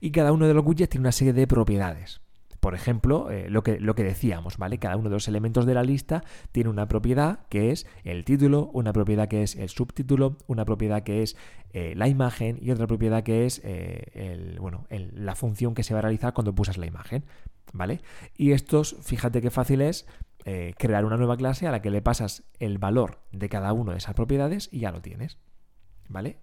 Y 0.00 0.10
cada 0.10 0.32
uno 0.32 0.46
de 0.46 0.54
los 0.54 0.64
widgets 0.64 0.90
tiene 0.90 1.02
una 1.02 1.12
serie 1.12 1.32
de 1.32 1.46
propiedades. 1.46 2.20
Por 2.62 2.76
ejemplo, 2.76 3.28
eh, 3.30 3.50
lo, 3.50 3.64
que, 3.64 3.80
lo 3.80 3.96
que 3.96 4.04
decíamos, 4.04 4.56
¿vale? 4.56 4.78
Cada 4.78 4.96
uno 4.96 5.10
de 5.10 5.16
los 5.16 5.26
elementos 5.26 5.66
de 5.66 5.74
la 5.74 5.82
lista 5.82 6.22
tiene 6.52 6.70
una 6.70 6.86
propiedad 6.86 7.40
que 7.48 7.72
es 7.72 7.88
el 8.04 8.24
título, 8.24 8.70
una 8.72 8.92
propiedad 8.92 9.26
que 9.26 9.42
es 9.42 9.56
el 9.56 9.68
subtítulo, 9.68 10.38
una 10.46 10.64
propiedad 10.64 11.02
que 11.02 11.22
es 11.24 11.36
eh, 11.72 11.94
la 11.96 12.06
imagen 12.06 12.58
y 12.62 12.70
otra 12.70 12.86
propiedad 12.86 13.24
que 13.24 13.46
es 13.46 13.60
el, 13.64 14.60
bueno, 14.60 14.86
la 14.90 15.34
función 15.34 15.74
que 15.74 15.82
se 15.82 15.92
va 15.92 15.98
a 15.98 16.02
realizar 16.02 16.34
cuando 16.34 16.54
pulsas 16.54 16.78
la 16.78 16.86
imagen. 16.86 17.24
¿vale? 17.72 18.00
Y 18.36 18.52
estos, 18.52 18.96
fíjate 19.02 19.40
qué 19.40 19.50
fácil 19.50 19.80
es 19.80 20.06
eh, 20.44 20.74
crear 20.78 21.04
una 21.04 21.16
nueva 21.16 21.36
clase 21.36 21.66
a 21.66 21.72
la 21.72 21.82
que 21.82 21.90
le 21.90 22.02
pasas 22.02 22.44
el 22.58 22.78
valor 22.78 23.20
de 23.32 23.48
cada 23.48 23.72
una 23.72 23.92
de 23.92 23.98
esas 23.98 24.14
propiedades 24.14 24.68
y 24.70 24.80
ya 24.80 24.92
lo 24.92 25.00
tienes, 25.00 25.38
¿vale? 26.08 26.38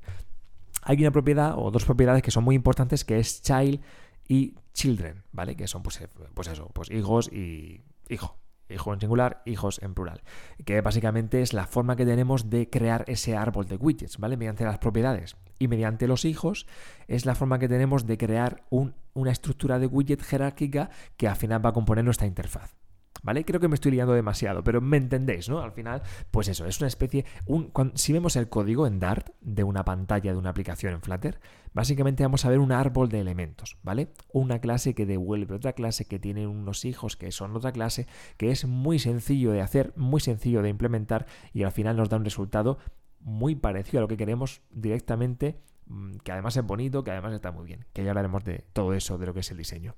Hay 0.82 0.98
una 1.02 1.12
propiedad 1.12 1.56
o 1.58 1.72
dos 1.72 1.86
propiedades 1.86 2.24
que 2.24 2.32
son 2.32 2.44
muy 2.44 2.56
importantes 2.56 3.04
que 3.04 3.20
es 3.20 3.42
child 3.42 3.82
y 4.30 4.56
children, 4.74 5.24
¿vale? 5.34 5.58
Que 5.58 5.68
son 5.68 5.84
pues, 5.84 6.00
eh, 6.00 6.08
pues 6.34 6.48
eso, 6.48 6.70
pues 6.74 6.90
hijos 6.92 7.30
y 7.34 7.82
hijo, 8.08 8.40
hijo 8.70 8.94
en 8.94 9.02
singular, 9.02 9.42
hijos 9.46 9.82
en 9.82 9.94
plural, 9.94 10.22
que 10.64 10.80
básicamente 10.80 11.42
es 11.42 11.52
la 11.52 11.66
forma 11.68 11.98
que 11.98 12.06
tenemos 12.06 12.50
de 12.50 12.70
crear 12.70 13.04
ese 13.08 13.36
árbol 13.36 13.68
de 13.68 13.76
widgets, 13.76 14.18
¿vale? 14.20 14.38
Mediante 14.38 14.64
las 14.64 14.78
propiedades 14.78 15.36
y 15.58 15.68
mediante 15.68 16.08
los 16.08 16.24
hijos 16.24 16.68
es 17.08 17.26
la 17.26 17.36
forma 17.36 17.60
que 17.60 17.68
tenemos 17.68 18.06
de 18.06 18.18
crear 18.18 18.64
una 18.70 19.32
estructura 19.32 19.80
de 19.80 19.88
widget 19.88 20.22
jerárquica 20.22 20.90
que 21.18 21.28
al 21.28 21.36
final 21.36 21.66
va 21.66 21.72
a 21.72 21.74
componer 21.74 22.06
nuestra 22.06 22.28
interfaz. 22.28 22.79
¿Vale? 23.24 23.44
Creo 23.46 23.60
que 23.60 23.68
me 23.68 23.76
estoy 23.76 23.92
liando 23.92 24.14
demasiado, 24.14 24.64
pero 24.64 24.82
me 24.82 24.98
entendéis, 24.98 25.50
¿no? 25.50 25.60
Al 25.60 25.72
final, 25.72 26.02
pues 26.32 26.48
eso, 26.48 26.66
es 26.66 26.80
una 26.80 26.88
especie. 26.88 27.26
Un, 27.46 27.72
si 27.96 28.14
vemos 28.14 28.36
el 28.36 28.50
código 28.50 28.88
en 28.88 29.00
Dart 29.00 29.30
de 29.42 29.64
una 29.64 29.84
pantalla 29.84 30.32
de 30.32 30.38
una 30.38 30.52
aplicación 30.52 30.94
en 30.94 31.02
Flutter, 31.02 31.40
básicamente 31.74 32.24
vamos 32.24 32.46
a 32.46 32.50
ver 32.50 32.60
un 32.60 32.72
árbol 32.72 33.10
de 33.10 33.20
elementos, 33.20 33.78
¿vale? 33.84 34.10
Una 34.32 34.60
clase 34.60 34.94
que 34.94 35.06
devuelve 35.06 35.56
otra 35.56 35.74
clase, 35.74 36.06
que 36.06 36.20
tiene 36.20 36.48
unos 36.48 36.86
hijos 36.86 37.18
que 37.18 37.32
son 37.32 37.56
otra 37.56 37.72
clase, 37.72 38.08
que 38.38 38.52
es 38.52 38.66
muy 38.66 39.00
sencillo 39.00 39.52
de 39.52 39.62
hacer, 39.62 39.94
muy 39.96 40.22
sencillo 40.22 40.62
de 40.62 40.70
implementar 40.70 41.26
y 41.54 41.64
al 41.64 41.72
final 41.72 41.98
nos 41.98 42.10
da 42.10 42.18
un 42.18 42.24
resultado 42.24 42.78
muy 43.20 43.56
parecido 43.56 44.00
a 44.00 44.02
lo 44.02 44.08
que 44.08 44.18
queremos 44.18 44.62
directamente, 44.72 45.60
mm, 45.88 46.18
que 46.24 46.32
además 46.32 46.56
es 46.58 46.64
bonito, 46.64 47.04
que 47.04 47.12
además 47.12 47.34
está 47.34 47.52
muy 47.52 47.66
bien, 47.66 47.86
que 47.94 48.04
ya 48.04 48.12
hablaremos 48.12 48.44
de 48.44 48.66
todo 48.74 48.94
eso, 48.94 49.18
de 49.18 49.26
lo 49.26 49.34
que 49.34 49.42
es 49.42 49.52
el 49.52 49.58
diseño. 49.58 49.96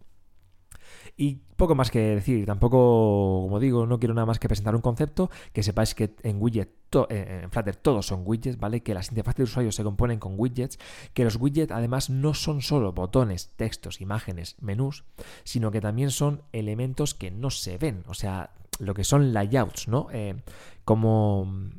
Y 1.18 1.36
poco 1.56 1.75
más 1.75 1.91
que 1.91 2.00
decir, 2.00 2.46
tampoco, 2.46 3.44
como 3.44 3.60
digo, 3.60 3.86
no 3.86 4.00
quiero 4.00 4.13
nada 4.13 4.25
más 4.25 4.39
que 4.39 4.48
presentar 4.48 4.75
un 4.75 4.82
concepto, 4.82 5.30
que 5.53 5.62
sepáis 5.62 5.94
que 5.94 6.15
en 6.24 6.41
widget, 6.41 6.70
eh, 7.10 7.41
en 7.44 7.51
Flutter 7.51 7.75
todos 7.75 8.08
son 8.08 8.24
widgets, 8.25 8.60
¿vale? 8.60 8.82
Que 8.82 8.94
las 8.94 9.10
interfaces 9.10 9.38
de 9.38 9.44
usuario 9.44 9.72
se 9.72 9.84
componen 9.84 10.20
con 10.20 10.34
widgets, 10.38 10.80
que 11.13 11.24
los 11.24 11.36
widgets 11.36 11.72
además 11.72 12.10
no 12.10 12.34
son 12.34 12.62
solo 12.62 12.94
botones, 12.94 13.50
textos, 13.56 14.01
imágenes, 14.01 14.56
menús, 14.60 15.03
sino 15.44 15.70
que 15.72 15.82
también 15.82 16.10
son 16.12 16.41
elementos 16.51 17.13
que 17.13 17.30
no 17.30 17.51
se 17.51 17.77
ven, 17.77 18.03
o 18.08 18.13
sea, 18.13 18.51
lo 18.80 18.94
que 18.94 19.03
son 19.03 19.32
layouts, 19.34 19.88
¿no? 19.88 20.08
Eh, 20.12 20.41
como, 20.84 21.72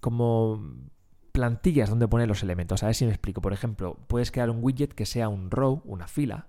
como 0.00 0.60
plantillas 1.32 1.90
donde 1.90 2.08
poner 2.08 2.28
los 2.28 2.42
elementos. 2.42 2.82
A 2.82 2.86
ver 2.86 2.94
si 2.94 3.04
me 3.04 3.10
explico. 3.10 3.40
Por 3.40 3.52
ejemplo, 3.52 3.98
puedes 4.06 4.30
crear 4.30 4.50
un 4.50 4.62
widget 4.62 4.92
que 4.92 5.06
sea 5.06 5.28
un 5.28 5.50
row, 5.50 5.82
una 5.84 6.08
fila, 6.08 6.48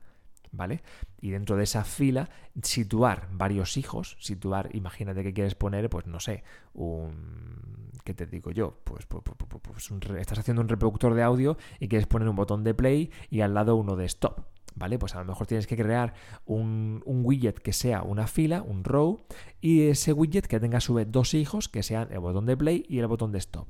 ¿vale? 0.51 0.81
Y 1.21 1.31
dentro 1.31 1.55
de 1.57 1.63
esa 1.63 1.83
fila 1.83 2.29
situar 2.61 3.29
varios 3.31 3.77
hijos, 3.77 4.17
situar, 4.19 4.69
imagínate 4.73 5.23
que 5.23 5.33
quieres 5.33 5.55
poner, 5.55 5.89
pues 5.89 6.07
no 6.07 6.19
sé, 6.19 6.43
un... 6.73 7.91
¿Qué 8.03 8.13
te 8.13 8.25
digo 8.25 8.51
yo? 8.51 8.79
Pues, 8.83 9.05
pues, 9.05 9.21
pues, 9.23 9.61
pues 9.61 9.91
estás 10.19 10.39
haciendo 10.39 10.61
un 10.61 10.69
reproductor 10.69 11.13
de 11.13 11.23
audio 11.23 11.57
y 11.79 11.89
quieres 11.89 12.07
poner 12.07 12.29
un 12.29 12.37
botón 12.37 12.63
de 12.63 12.73
play 12.73 13.11
y 13.29 13.41
al 13.41 13.53
lado 13.53 13.75
uno 13.75 13.95
de 13.95 14.05
stop. 14.05 14.45
¿Vale? 14.75 14.99
Pues 14.99 15.15
a 15.15 15.19
lo 15.19 15.25
mejor 15.25 15.47
tienes 15.47 15.65
que 15.65 15.75
crear 15.75 16.13
un, 16.45 17.01
un, 17.05 17.25
widget 17.25 17.57
que 17.57 17.73
sea 17.73 18.03
una 18.03 18.27
fila, 18.27 18.61
un 18.61 18.83
row, 18.83 19.25
y 19.59 19.87
ese 19.87 20.13
widget 20.13 20.45
que 20.45 20.59
tenga 20.59 20.77
a 20.77 20.81
su 20.81 20.93
vez 20.93 21.07
dos 21.09 21.33
hijos 21.33 21.67
que 21.67 21.81
sean 21.81 22.09
el 22.11 22.19
botón 22.19 22.45
de 22.45 22.55
play 22.55 22.85
y 22.87 22.99
el 22.99 23.07
botón 23.07 23.31
de 23.31 23.39
stop. 23.39 23.67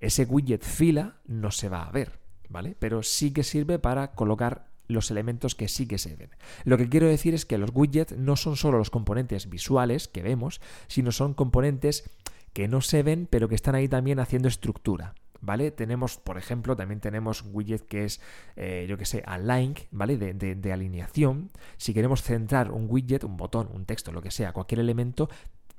Ese 0.00 0.24
widget 0.24 0.64
fila 0.64 1.18
no 1.26 1.50
se 1.50 1.68
va 1.68 1.82
a 1.82 1.92
ver, 1.92 2.18
¿vale? 2.48 2.76
Pero 2.78 3.02
sí 3.02 3.32
que 3.32 3.42
sirve 3.42 3.78
para 3.78 4.12
colocar 4.12 4.67
los 4.88 5.10
elementos 5.10 5.54
que 5.54 5.68
sí 5.68 5.86
que 5.86 5.98
se 5.98 6.16
ven. 6.16 6.30
Lo 6.64 6.76
que 6.76 6.88
quiero 6.88 7.06
decir 7.06 7.34
es 7.34 7.46
que 7.46 7.58
los 7.58 7.70
widgets 7.72 8.16
no 8.16 8.36
son 8.36 8.56
solo 8.56 8.78
los 8.78 8.90
componentes 8.90 9.48
visuales 9.48 10.08
que 10.08 10.22
vemos, 10.22 10.60
sino 10.88 11.12
son 11.12 11.34
componentes 11.34 12.10
que 12.52 12.66
no 12.68 12.80
se 12.80 13.02
ven, 13.02 13.28
pero 13.30 13.48
que 13.48 13.54
están 13.54 13.74
ahí 13.74 13.88
también 13.88 14.18
haciendo 14.18 14.48
estructura. 14.48 15.14
¿Vale? 15.40 15.70
Tenemos, 15.70 16.16
por 16.16 16.36
ejemplo, 16.36 16.74
también 16.74 16.98
tenemos 16.98 17.42
un 17.42 17.54
widget 17.54 17.86
que 17.86 18.04
es, 18.04 18.20
eh, 18.56 18.86
yo 18.88 18.98
que 18.98 19.04
sé, 19.04 19.22
align, 19.24 19.74
¿vale? 19.92 20.16
De, 20.16 20.34
de, 20.34 20.72
alineación. 20.72 21.52
Si 21.76 21.94
queremos 21.94 22.24
centrar 22.24 22.72
un 22.72 22.86
widget, 22.88 23.22
un 23.22 23.36
botón, 23.36 23.68
un 23.72 23.84
texto, 23.84 24.10
lo 24.10 24.20
que 24.20 24.32
sea, 24.32 24.52
cualquier 24.52 24.80
elemento, 24.80 25.28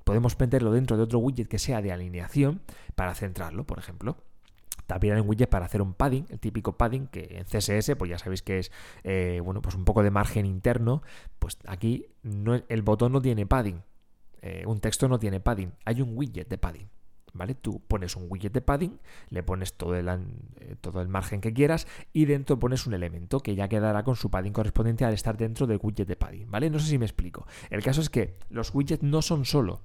podemos 0.06 0.40
meterlo 0.40 0.72
dentro 0.72 0.96
de 0.96 1.04
otro 1.04 1.20
widget 1.20 1.50
que 1.50 1.60
sea 1.60 1.82
de 1.82 1.92
alineación 1.92 2.62
para 2.96 3.14
centrarlo, 3.16 3.66
por 3.66 3.80
ejemplo. 3.80 4.24
También 4.90 5.14
hay 5.14 5.22
un 5.22 5.30
widget 5.30 5.48
para 5.48 5.68
hacer 5.68 5.84
un 5.84 5.94
padding, 5.94 6.26
el 6.30 6.40
típico 6.40 6.76
padding 6.76 7.06
que 7.10 7.38
en 7.38 7.44
CSS, 7.44 7.96
pues 7.96 8.10
ya 8.10 8.18
sabéis 8.18 8.42
que 8.42 8.58
es 8.58 8.72
eh, 9.04 9.40
bueno, 9.46 9.62
pues 9.62 9.76
un 9.76 9.86
poco 9.86 10.02
de 10.02 10.10
margen 10.10 10.48
interno. 10.48 11.04
Pues 11.38 11.60
aquí 11.68 12.08
el 12.24 12.82
botón 12.82 13.12
no 13.12 13.22
tiene 13.22 13.46
padding, 13.46 13.84
eh, 14.42 14.64
un 14.66 14.80
texto 14.80 15.08
no 15.08 15.20
tiene 15.20 15.42
padding, 15.42 15.74
hay 15.86 16.02
un 16.02 16.18
widget 16.18 16.50
de 16.50 16.58
padding. 16.58 16.90
¿Vale? 17.34 17.54
Tú 17.54 17.80
pones 17.88 18.16
un 18.16 18.26
widget 18.30 18.52
de 18.52 18.62
padding, 18.62 19.00
le 19.30 19.44
pones 19.44 19.76
todo 19.76 19.96
el, 19.96 20.08
eh, 20.08 20.76
todo 20.82 21.02
el 21.02 21.08
margen 21.08 21.40
que 21.40 21.54
quieras 21.54 21.86
y 22.12 22.26
dentro 22.26 22.58
pones 22.58 22.88
un 22.88 22.96
elemento 22.96 23.42
que 23.42 23.54
ya 23.54 23.68
quedará 23.68 24.02
con 24.02 24.16
su 24.16 24.32
padding 24.32 24.54
correspondiente 24.54 25.06
al 25.06 25.14
estar 25.14 25.38
dentro 25.38 25.68
del 25.68 25.80
widget 25.80 26.08
de 26.08 26.16
padding, 26.16 26.50
¿vale? 26.50 26.72
No 26.72 26.80
sé 26.80 26.88
si 26.88 26.98
me 26.98 27.06
explico. 27.06 27.46
El 27.70 27.84
caso 27.84 28.02
es 28.02 28.10
que 28.10 28.40
los 28.50 28.74
widgets 28.74 29.04
no 29.04 29.22
son 29.22 29.46
solo 29.46 29.82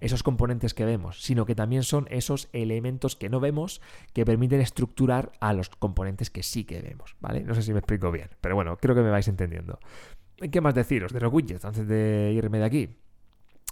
esos 0.00 0.22
componentes 0.22 0.74
que 0.74 0.84
vemos, 0.84 1.22
sino 1.22 1.46
que 1.46 1.54
también 1.54 1.82
son 1.82 2.06
esos 2.10 2.48
elementos 2.52 3.16
que 3.16 3.28
no 3.28 3.40
vemos 3.40 3.80
que 4.12 4.24
permiten 4.24 4.60
estructurar 4.60 5.32
a 5.40 5.52
los 5.52 5.68
componentes 5.68 6.30
que 6.30 6.42
sí 6.42 6.64
que 6.64 6.80
vemos, 6.80 7.16
¿vale? 7.20 7.42
No 7.42 7.54
sé 7.54 7.62
si 7.62 7.72
me 7.72 7.78
explico 7.78 8.10
bien, 8.10 8.30
pero 8.40 8.54
bueno, 8.54 8.76
creo 8.76 8.94
que 8.94 9.02
me 9.02 9.10
vais 9.10 9.28
entendiendo. 9.28 9.78
¿Qué 10.50 10.60
más 10.60 10.74
deciros 10.74 11.12
de 11.12 11.20
los 11.20 11.32
widgets 11.32 11.64
antes 11.64 11.86
de 11.86 12.32
irme 12.34 12.58
de 12.58 12.64
aquí? 12.64 12.96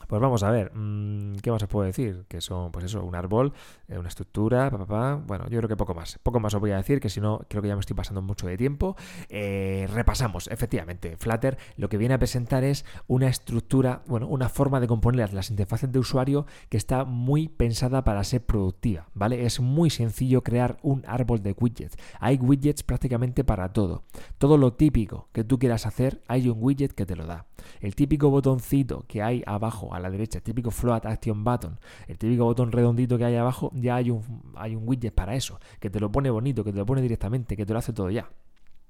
Pues 0.09 0.23
vamos 0.23 0.43
a 0.43 0.51
ver, 0.51 0.73
mm, 0.75 1.37
¿qué 1.43 1.51
más 1.51 1.63
os 1.63 1.69
puedo 1.69 1.85
decir? 1.85 2.25
Que 2.29 2.41
son, 2.41 2.73
pues 2.73 2.87
eso, 2.87 3.05
un 3.05 3.15
árbol, 3.15 3.53
eh, 3.89 3.99
una 3.99 4.09
estructura, 4.09 4.71
papá, 4.71 5.17
bueno, 5.17 5.45
yo 5.51 5.59
creo 5.59 5.69
que 5.69 5.77
poco 5.77 5.93
más. 5.95 6.19
Poco 6.23 6.41
más 6.41 6.55
os 6.55 6.61
voy 6.61 6.71
a 6.71 6.79
decir, 6.79 6.99
que 6.99 7.11
si 7.11 7.21
no, 7.21 7.43
creo 7.47 7.61
que 7.61 7.69
ya 7.69 7.75
me 7.75 7.81
estoy 7.81 7.95
pasando 7.95 8.23
mucho 8.23 8.47
de 8.47 8.57
tiempo. 8.57 8.97
Eh, 9.29 9.87
repasamos, 9.93 10.49
efectivamente, 10.49 11.19
Flutter 11.19 11.59
lo 11.77 11.91
que 11.91 11.99
viene 11.99 12.15
a 12.15 12.19
presentar 12.19 12.65
es 12.65 12.87
una 13.07 13.29
estructura, 13.29 14.01
bueno, 14.07 14.29
una 14.29 14.49
forma 14.49 14.81
de 14.81 14.89
componer 14.89 15.35
las 15.35 15.51
interfaces 15.51 15.93
de 15.93 15.99
usuario 15.99 16.47
que 16.71 16.79
está 16.79 17.05
muy 17.05 17.49
pensada 17.49 18.03
para 18.03 18.25
ser 18.25 18.47
productiva, 18.47 19.11
¿vale? 19.13 19.45
Es 19.45 19.61
muy 19.61 19.91
sencillo 19.91 20.43
crear 20.43 20.79
un 20.81 21.05
árbol 21.07 21.43
de 21.43 21.53
widgets. 21.53 21.99
Hay 22.19 22.39
widgets 22.39 22.83
prácticamente 22.83 23.45
para 23.45 23.75
todo. 23.75 24.05
Todo 24.39 24.57
lo 24.57 24.73
típico 24.73 25.29
que 25.33 25.45
tú 25.45 25.59
quieras 25.59 25.85
hacer, 25.85 26.23
hay 26.29 26.49
un 26.49 26.57
widget 26.63 26.93
que 26.93 27.05
te 27.05 27.15
lo 27.15 27.27
da. 27.27 27.48
El 27.81 27.95
típico 27.95 28.31
botoncito 28.31 29.05
que 29.07 29.23
hay 29.23 29.43
abajo 29.47 29.95
a 29.95 30.01
la 30.01 30.11
derecha, 30.11 30.39
el 30.39 30.45
típico 30.45 30.71
float 30.71 31.07
action 31.07 31.45
button, 31.45 31.79
el 32.07 32.19
típico 32.19 32.45
botón 32.45 32.73
redondito 32.73 33.19
que 33.19 33.25
hay 33.25 33.37
abajo, 33.37 33.71
ya 33.75 33.97
hay 33.97 34.11
un, 34.11 34.23
hay 34.57 34.75
un 34.75 34.87
widget 34.87 35.15
para 35.15 35.35
eso, 35.35 35.61
que 35.81 35.91
te 35.91 36.01
lo 36.01 36.11
pone 36.11 36.31
bonito, 36.31 36.65
que 36.65 36.73
te 36.73 36.79
lo 36.79 36.87
pone 36.87 37.03
directamente, 37.03 37.57
que 37.57 37.67
te 37.67 37.73
lo 37.73 37.79
hace 37.79 37.93
todo 37.93 38.11
ya. 38.11 38.29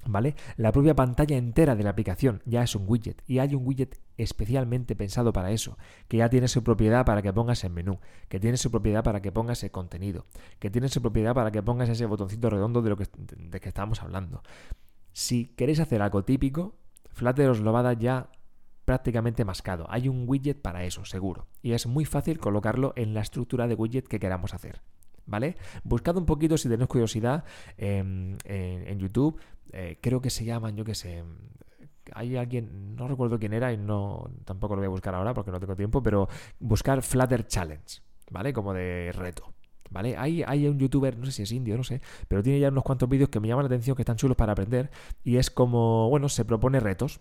¿Vale? 0.07 0.37
La 0.57 0.73
propia 0.73 0.95
pantalla 0.95 1.37
entera 1.37 1.75
de 1.75 1.83
la 1.83 1.91
aplicación 1.91 2.41
ya 2.47 2.63
es 2.63 2.75
un 2.75 2.85
widget 2.87 3.21
y 3.27 3.41
hay 3.41 3.55
un 3.55 3.67
widget 3.67 4.01
especialmente 4.17 4.95
pensado 4.95 5.33
para 5.33 5.51
eso, 5.51 5.77
que 6.07 6.19
ya 6.19 6.31
tiene 6.31 6.49
su 6.49 6.63
propiedad 6.63 7.05
para 7.05 7.21
que 7.21 7.33
pongas 7.33 7.65
el 7.65 7.73
menú, 7.73 7.99
que 8.29 8.39
tiene 8.41 8.57
su 8.57 8.71
propiedad 8.71 9.03
para 9.03 9.21
que 9.21 9.33
pongas 9.33 9.63
el 9.65 9.71
contenido, 9.71 10.25
que 10.61 10.71
tiene 10.71 10.89
su 10.89 11.03
propiedad 11.03 11.35
para 11.35 11.51
que 11.51 11.63
pongas 11.63 11.89
ese 11.89 12.07
botoncito 12.07 12.49
redondo 12.49 12.81
de 12.81 12.91
lo 12.91 12.97
que, 12.97 13.07
de 13.37 13.61
que 13.61 13.69
estamos 13.69 14.03
hablando. 14.03 14.43
Si 15.13 15.47
queréis 15.57 15.81
hacer 15.81 16.01
algo 16.01 16.25
típico, 16.25 16.77
Flutter 17.11 17.51
os 17.51 17.61
lo 17.61 17.73
va 17.73 17.81
a 17.81 17.83
dar 17.83 17.99
ya 17.99 18.31
prácticamente 18.89 19.45
mascado. 19.45 19.85
Hay 19.91 20.09
un 20.09 20.25
widget 20.27 20.63
para 20.63 20.83
eso, 20.83 21.05
seguro. 21.05 21.47
Y 21.61 21.73
es 21.73 21.87
muy 21.87 22.07
fácil 22.07 22.39
colocarlo 22.39 22.95
en 22.97 23.13
la 23.13 23.21
estructura 23.21 23.69
de 23.69 23.75
widget 23.75 24.09
que 24.09 24.19
queramos 24.19 24.55
hacer. 24.55 24.81
¿Vale? 25.27 25.57
Buscad 25.85 26.17
un 26.17 26.25
poquito 26.25 26.57
si 26.57 26.71
tenéis 26.71 26.89
curiosidad 26.89 27.45
en, 27.77 28.39
YouTube. 28.99 29.39
Eh, 29.73 29.99
creo 30.01 30.23
que 30.23 30.31
se 30.31 30.47
llaman, 30.47 30.75
yo 30.75 30.87
qué 30.87 30.95
sé. 30.95 31.23
Hay 32.15 32.39
alguien, 32.39 32.97
no 32.97 33.09
recuerdo 33.09 33.39
quién 33.39 33.53
era 33.53 33.75
y 33.75 33.77
no 33.77 34.31
tampoco 34.47 34.75
lo 34.75 34.81
voy 34.81 34.87
a 34.87 34.89
buscar 34.89 35.15
ahora 35.15 35.35
porque 35.35 35.51
no 35.51 35.61
tengo 35.61 35.77
tiempo, 35.77 36.03
pero 36.03 36.27
buscar 36.59 37.03
Flutter 37.03 37.47
Challenge, 37.47 38.01
¿vale? 38.31 38.55
Como 38.55 38.73
de 38.73 39.13
reto. 39.13 39.53
¿Vale? 39.91 40.17
Hay, 40.17 40.43
hay 40.45 40.67
un 40.67 40.79
youtuber, 40.79 41.19
no 41.19 41.27
sé 41.27 41.33
si 41.33 41.43
es 41.43 41.53
indio, 41.53 41.77
no 41.77 41.85
sé, 41.85 42.01
pero 42.27 42.43
tiene 42.43 42.59
ya 42.59 42.69
unos 42.69 42.85
cuantos 42.85 43.07
vídeos 43.07 43.29
que 43.29 43.39
me 43.39 43.49
llaman 43.49 43.65
la 43.65 43.69
atención, 43.69 43.97
que 43.97 44.03
están 44.03 44.17
chulos 44.17 44.37
para 44.37 44.53
aprender, 44.53 44.91
y 45.25 45.37
es 45.37 45.51
como, 45.51 46.09
bueno, 46.09 46.31
se 46.31 46.47
propone 46.47 46.81
retos, 46.81 47.21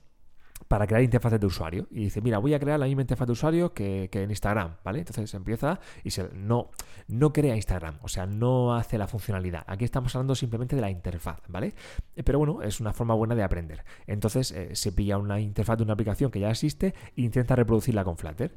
para 0.68 0.86
crear 0.88 1.04
interfaces 1.04 1.40
de 1.40 1.46
usuario. 1.46 1.88
Y 1.92 2.06
dice, 2.06 2.22
mira, 2.22 2.40
voy 2.40 2.54
a 2.54 2.60
crear 2.60 2.80
la 2.80 2.86
misma 2.86 3.02
interfaz 3.02 3.28
de 3.28 3.34
usuario 3.34 3.74
que, 3.74 4.10
en 4.12 4.30
Instagram, 4.30 4.76
¿vale? 4.84 5.00
Entonces 5.00 5.34
empieza 5.34 5.80
y 6.04 6.12
se, 6.12 6.30
no, 6.34 6.70
no 7.08 7.32
crea 7.34 7.56
Instagram, 7.56 8.00
o 8.02 8.08
sea, 8.08 8.26
no 8.26 8.76
hace 8.76 8.98
la 8.98 9.08
funcionalidad. 9.08 9.64
Aquí 9.68 9.86
estamos 9.86 10.16
hablando 10.16 10.36
simplemente 10.36 10.76
de 10.76 10.82
la 10.82 10.90
interfaz, 10.90 11.42
¿vale? 11.48 11.74
Eh, 12.16 12.24
pero 12.24 12.40
bueno, 12.40 12.62
es 12.62 12.80
una 12.80 12.94
forma 12.94 13.14
buena 13.14 13.36
de 13.36 13.44
aprender. 13.44 13.84
Entonces 14.08 14.52
eh, 14.52 14.76
se 14.76 14.92
pilla 14.92 15.18
una 15.18 15.40
interfaz 15.40 15.78
de 15.78 15.84
una 15.84 15.94
aplicación 15.94 16.32
que 16.32 16.40
ya 16.40 16.50
existe 16.50 16.94
e 17.16 17.22
intenta 17.22 17.56
reproducirla 17.56 18.04
con 18.04 18.18
Flutter. 18.18 18.54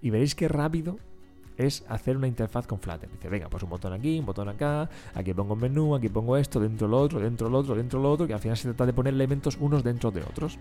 Y 0.00 0.10
veréis 0.10 0.34
qué 0.34 0.48
rápido 0.48 0.98
es 1.56 1.84
hacer 1.88 2.16
una 2.16 2.26
interfaz 2.26 2.66
con 2.66 2.80
Flutter. 2.80 3.08
Dice, 3.10 3.28
venga, 3.28 3.48
pues 3.48 3.62
un 3.62 3.70
botón 3.70 3.92
aquí, 3.92 4.18
un 4.18 4.26
botón 4.26 4.48
acá, 4.48 4.90
aquí 5.14 5.32
pongo 5.32 5.54
un 5.54 5.60
menú, 5.60 5.94
aquí 5.94 6.08
pongo 6.08 6.36
esto, 6.36 6.58
dentro 6.58 6.88
lo 6.88 7.00
otro, 7.00 7.20
dentro 7.20 7.48
lo 7.48 7.58
otro, 7.58 7.76
dentro 7.76 8.00
lo 8.00 8.10
otro, 8.10 8.26
que 8.26 8.34
al 8.34 8.40
final 8.40 8.56
se 8.56 8.68
trata 8.68 8.86
de 8.86 8.92
poner 8.92 9.14
elementos 9.14 9.56
unos 9.60 9.84
dentro 9.84 10.10
de 10.10 10.22
otros 10.22 10.58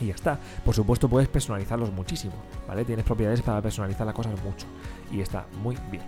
y 0.00 0.06
ya 0.06 0.14
está. 0.14 0.38
Por 0.64 0.74
supuesto 0.74 1.08
puedes 1.08 1.28
personalizarlos 1.28 1.92
muchísimo, 1.92 2.34
¿vale? 2.66 2.84
Tienes 2.84 3.04
propiedades 3.04 3.42
para 3.42 3.62
personalizar 3.62 4.06
las 4.06 4.14
cosas 4.14 4.32
mucho 4.42 4.66
y 5.10 5.20
está 5.20 5.46
muy 5.62 5.76
bien. 5.90 6.04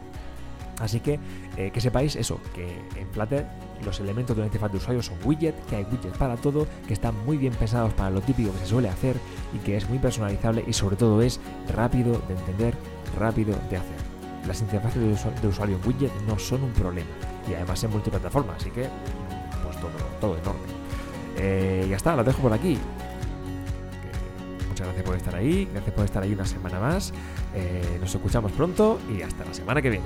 Así 0.80 1.00
que 1.00 1.18
eh, 1.57 1.71
que 1.73 1.80
sepáis 1.80 2.14
eso, 2.16 2.38
que 2.54 2.78
en 2.97 3.09
Flutter 3.09 3.47
los 3.85 3.99
elementos 4.00 4.37
de 4.37 4.42
una 4.42 4.47
interfaz 4.47 4.71
de 4.71 4.78
usuario 4.78 5.02
son 5.02 5.16
widgets, 5.25 5.66
que 5.66 5.76
hay 5.76 5.85
widgets 5.85 6.16
para 6.16 6.37
todo, 6.37 6.66
que 6.87 6.95
están 6.95 7.14
muy 7.25 7.37
bien 7.37 7.52
pensados 7.54 7.92
para 7.95 8.11
lo 8.11 8.21
típico 8.21 8.52
que 8.52 8.59
se 8.61 8.66
suele 8.66 8.88
hacer 8.88 9.16
y 9.52 9.59
que 9.59 9.76
es 9.76 9.88
muy 9.88 9.99
personalizable 9.99 10.64
y 10.66 10.73
sobre 10.73 10.97
todo 10.97 11.21
es 11.23 11.40
rápido 11.75 12.21
de 12.28 12.35
entender, 12.35 12.75
rápido 13.18 13.57
de 13.71 13.76
hacer. 13.76 14.09
Las 14.47 14.61
interfaces 14.61 15.02
de, 15.42 15.49
usuario 15.49 15.76
en 15.76 15.88
widget 15.88 16.12
no 16.26 16.38
son 16.38 16.62
un 16.62 16.73
problema 16.73 17.11
y 17.50 17.54
además 17.54 17.83
en 17.83 17.90
multiplataforma, 17.90 18.54
así 18.54 18.71
que 18.71 18.88
pues 19.64 19.76
todo, 19.80 19.90
todo 20.21 20.38
enorme. 20.38 20.61
Eh, 21.37 21.87
ya 21.88 21.97
está, 21.97 22.16
lo 22.16 22.25
dejo 22.25 22.42
por 22.42 22.52
aquí 22.52 22.78
gracias 24.87 25.04
por 25.04 25.16
estar 25.16 25.35
ahí, 25.35 25.68
gracias 25.73 25.94
por 25.94 26.04
estar 26.04 26.23
ahí 26.23 26.32
una 26.32 26.47
semana 26.47 26.80
más. 26.80 27.12
Eh, 27.54 27.99
nos 28.00 28.14
escuchamos 28.14 28.52
pronto 28.52 28.99
y 29.11 29.23
hasta 29.23 29.44
la 29.44 29.54
semana 29.54 29.82
que 29.82 29.90
viene. 29.90 30.04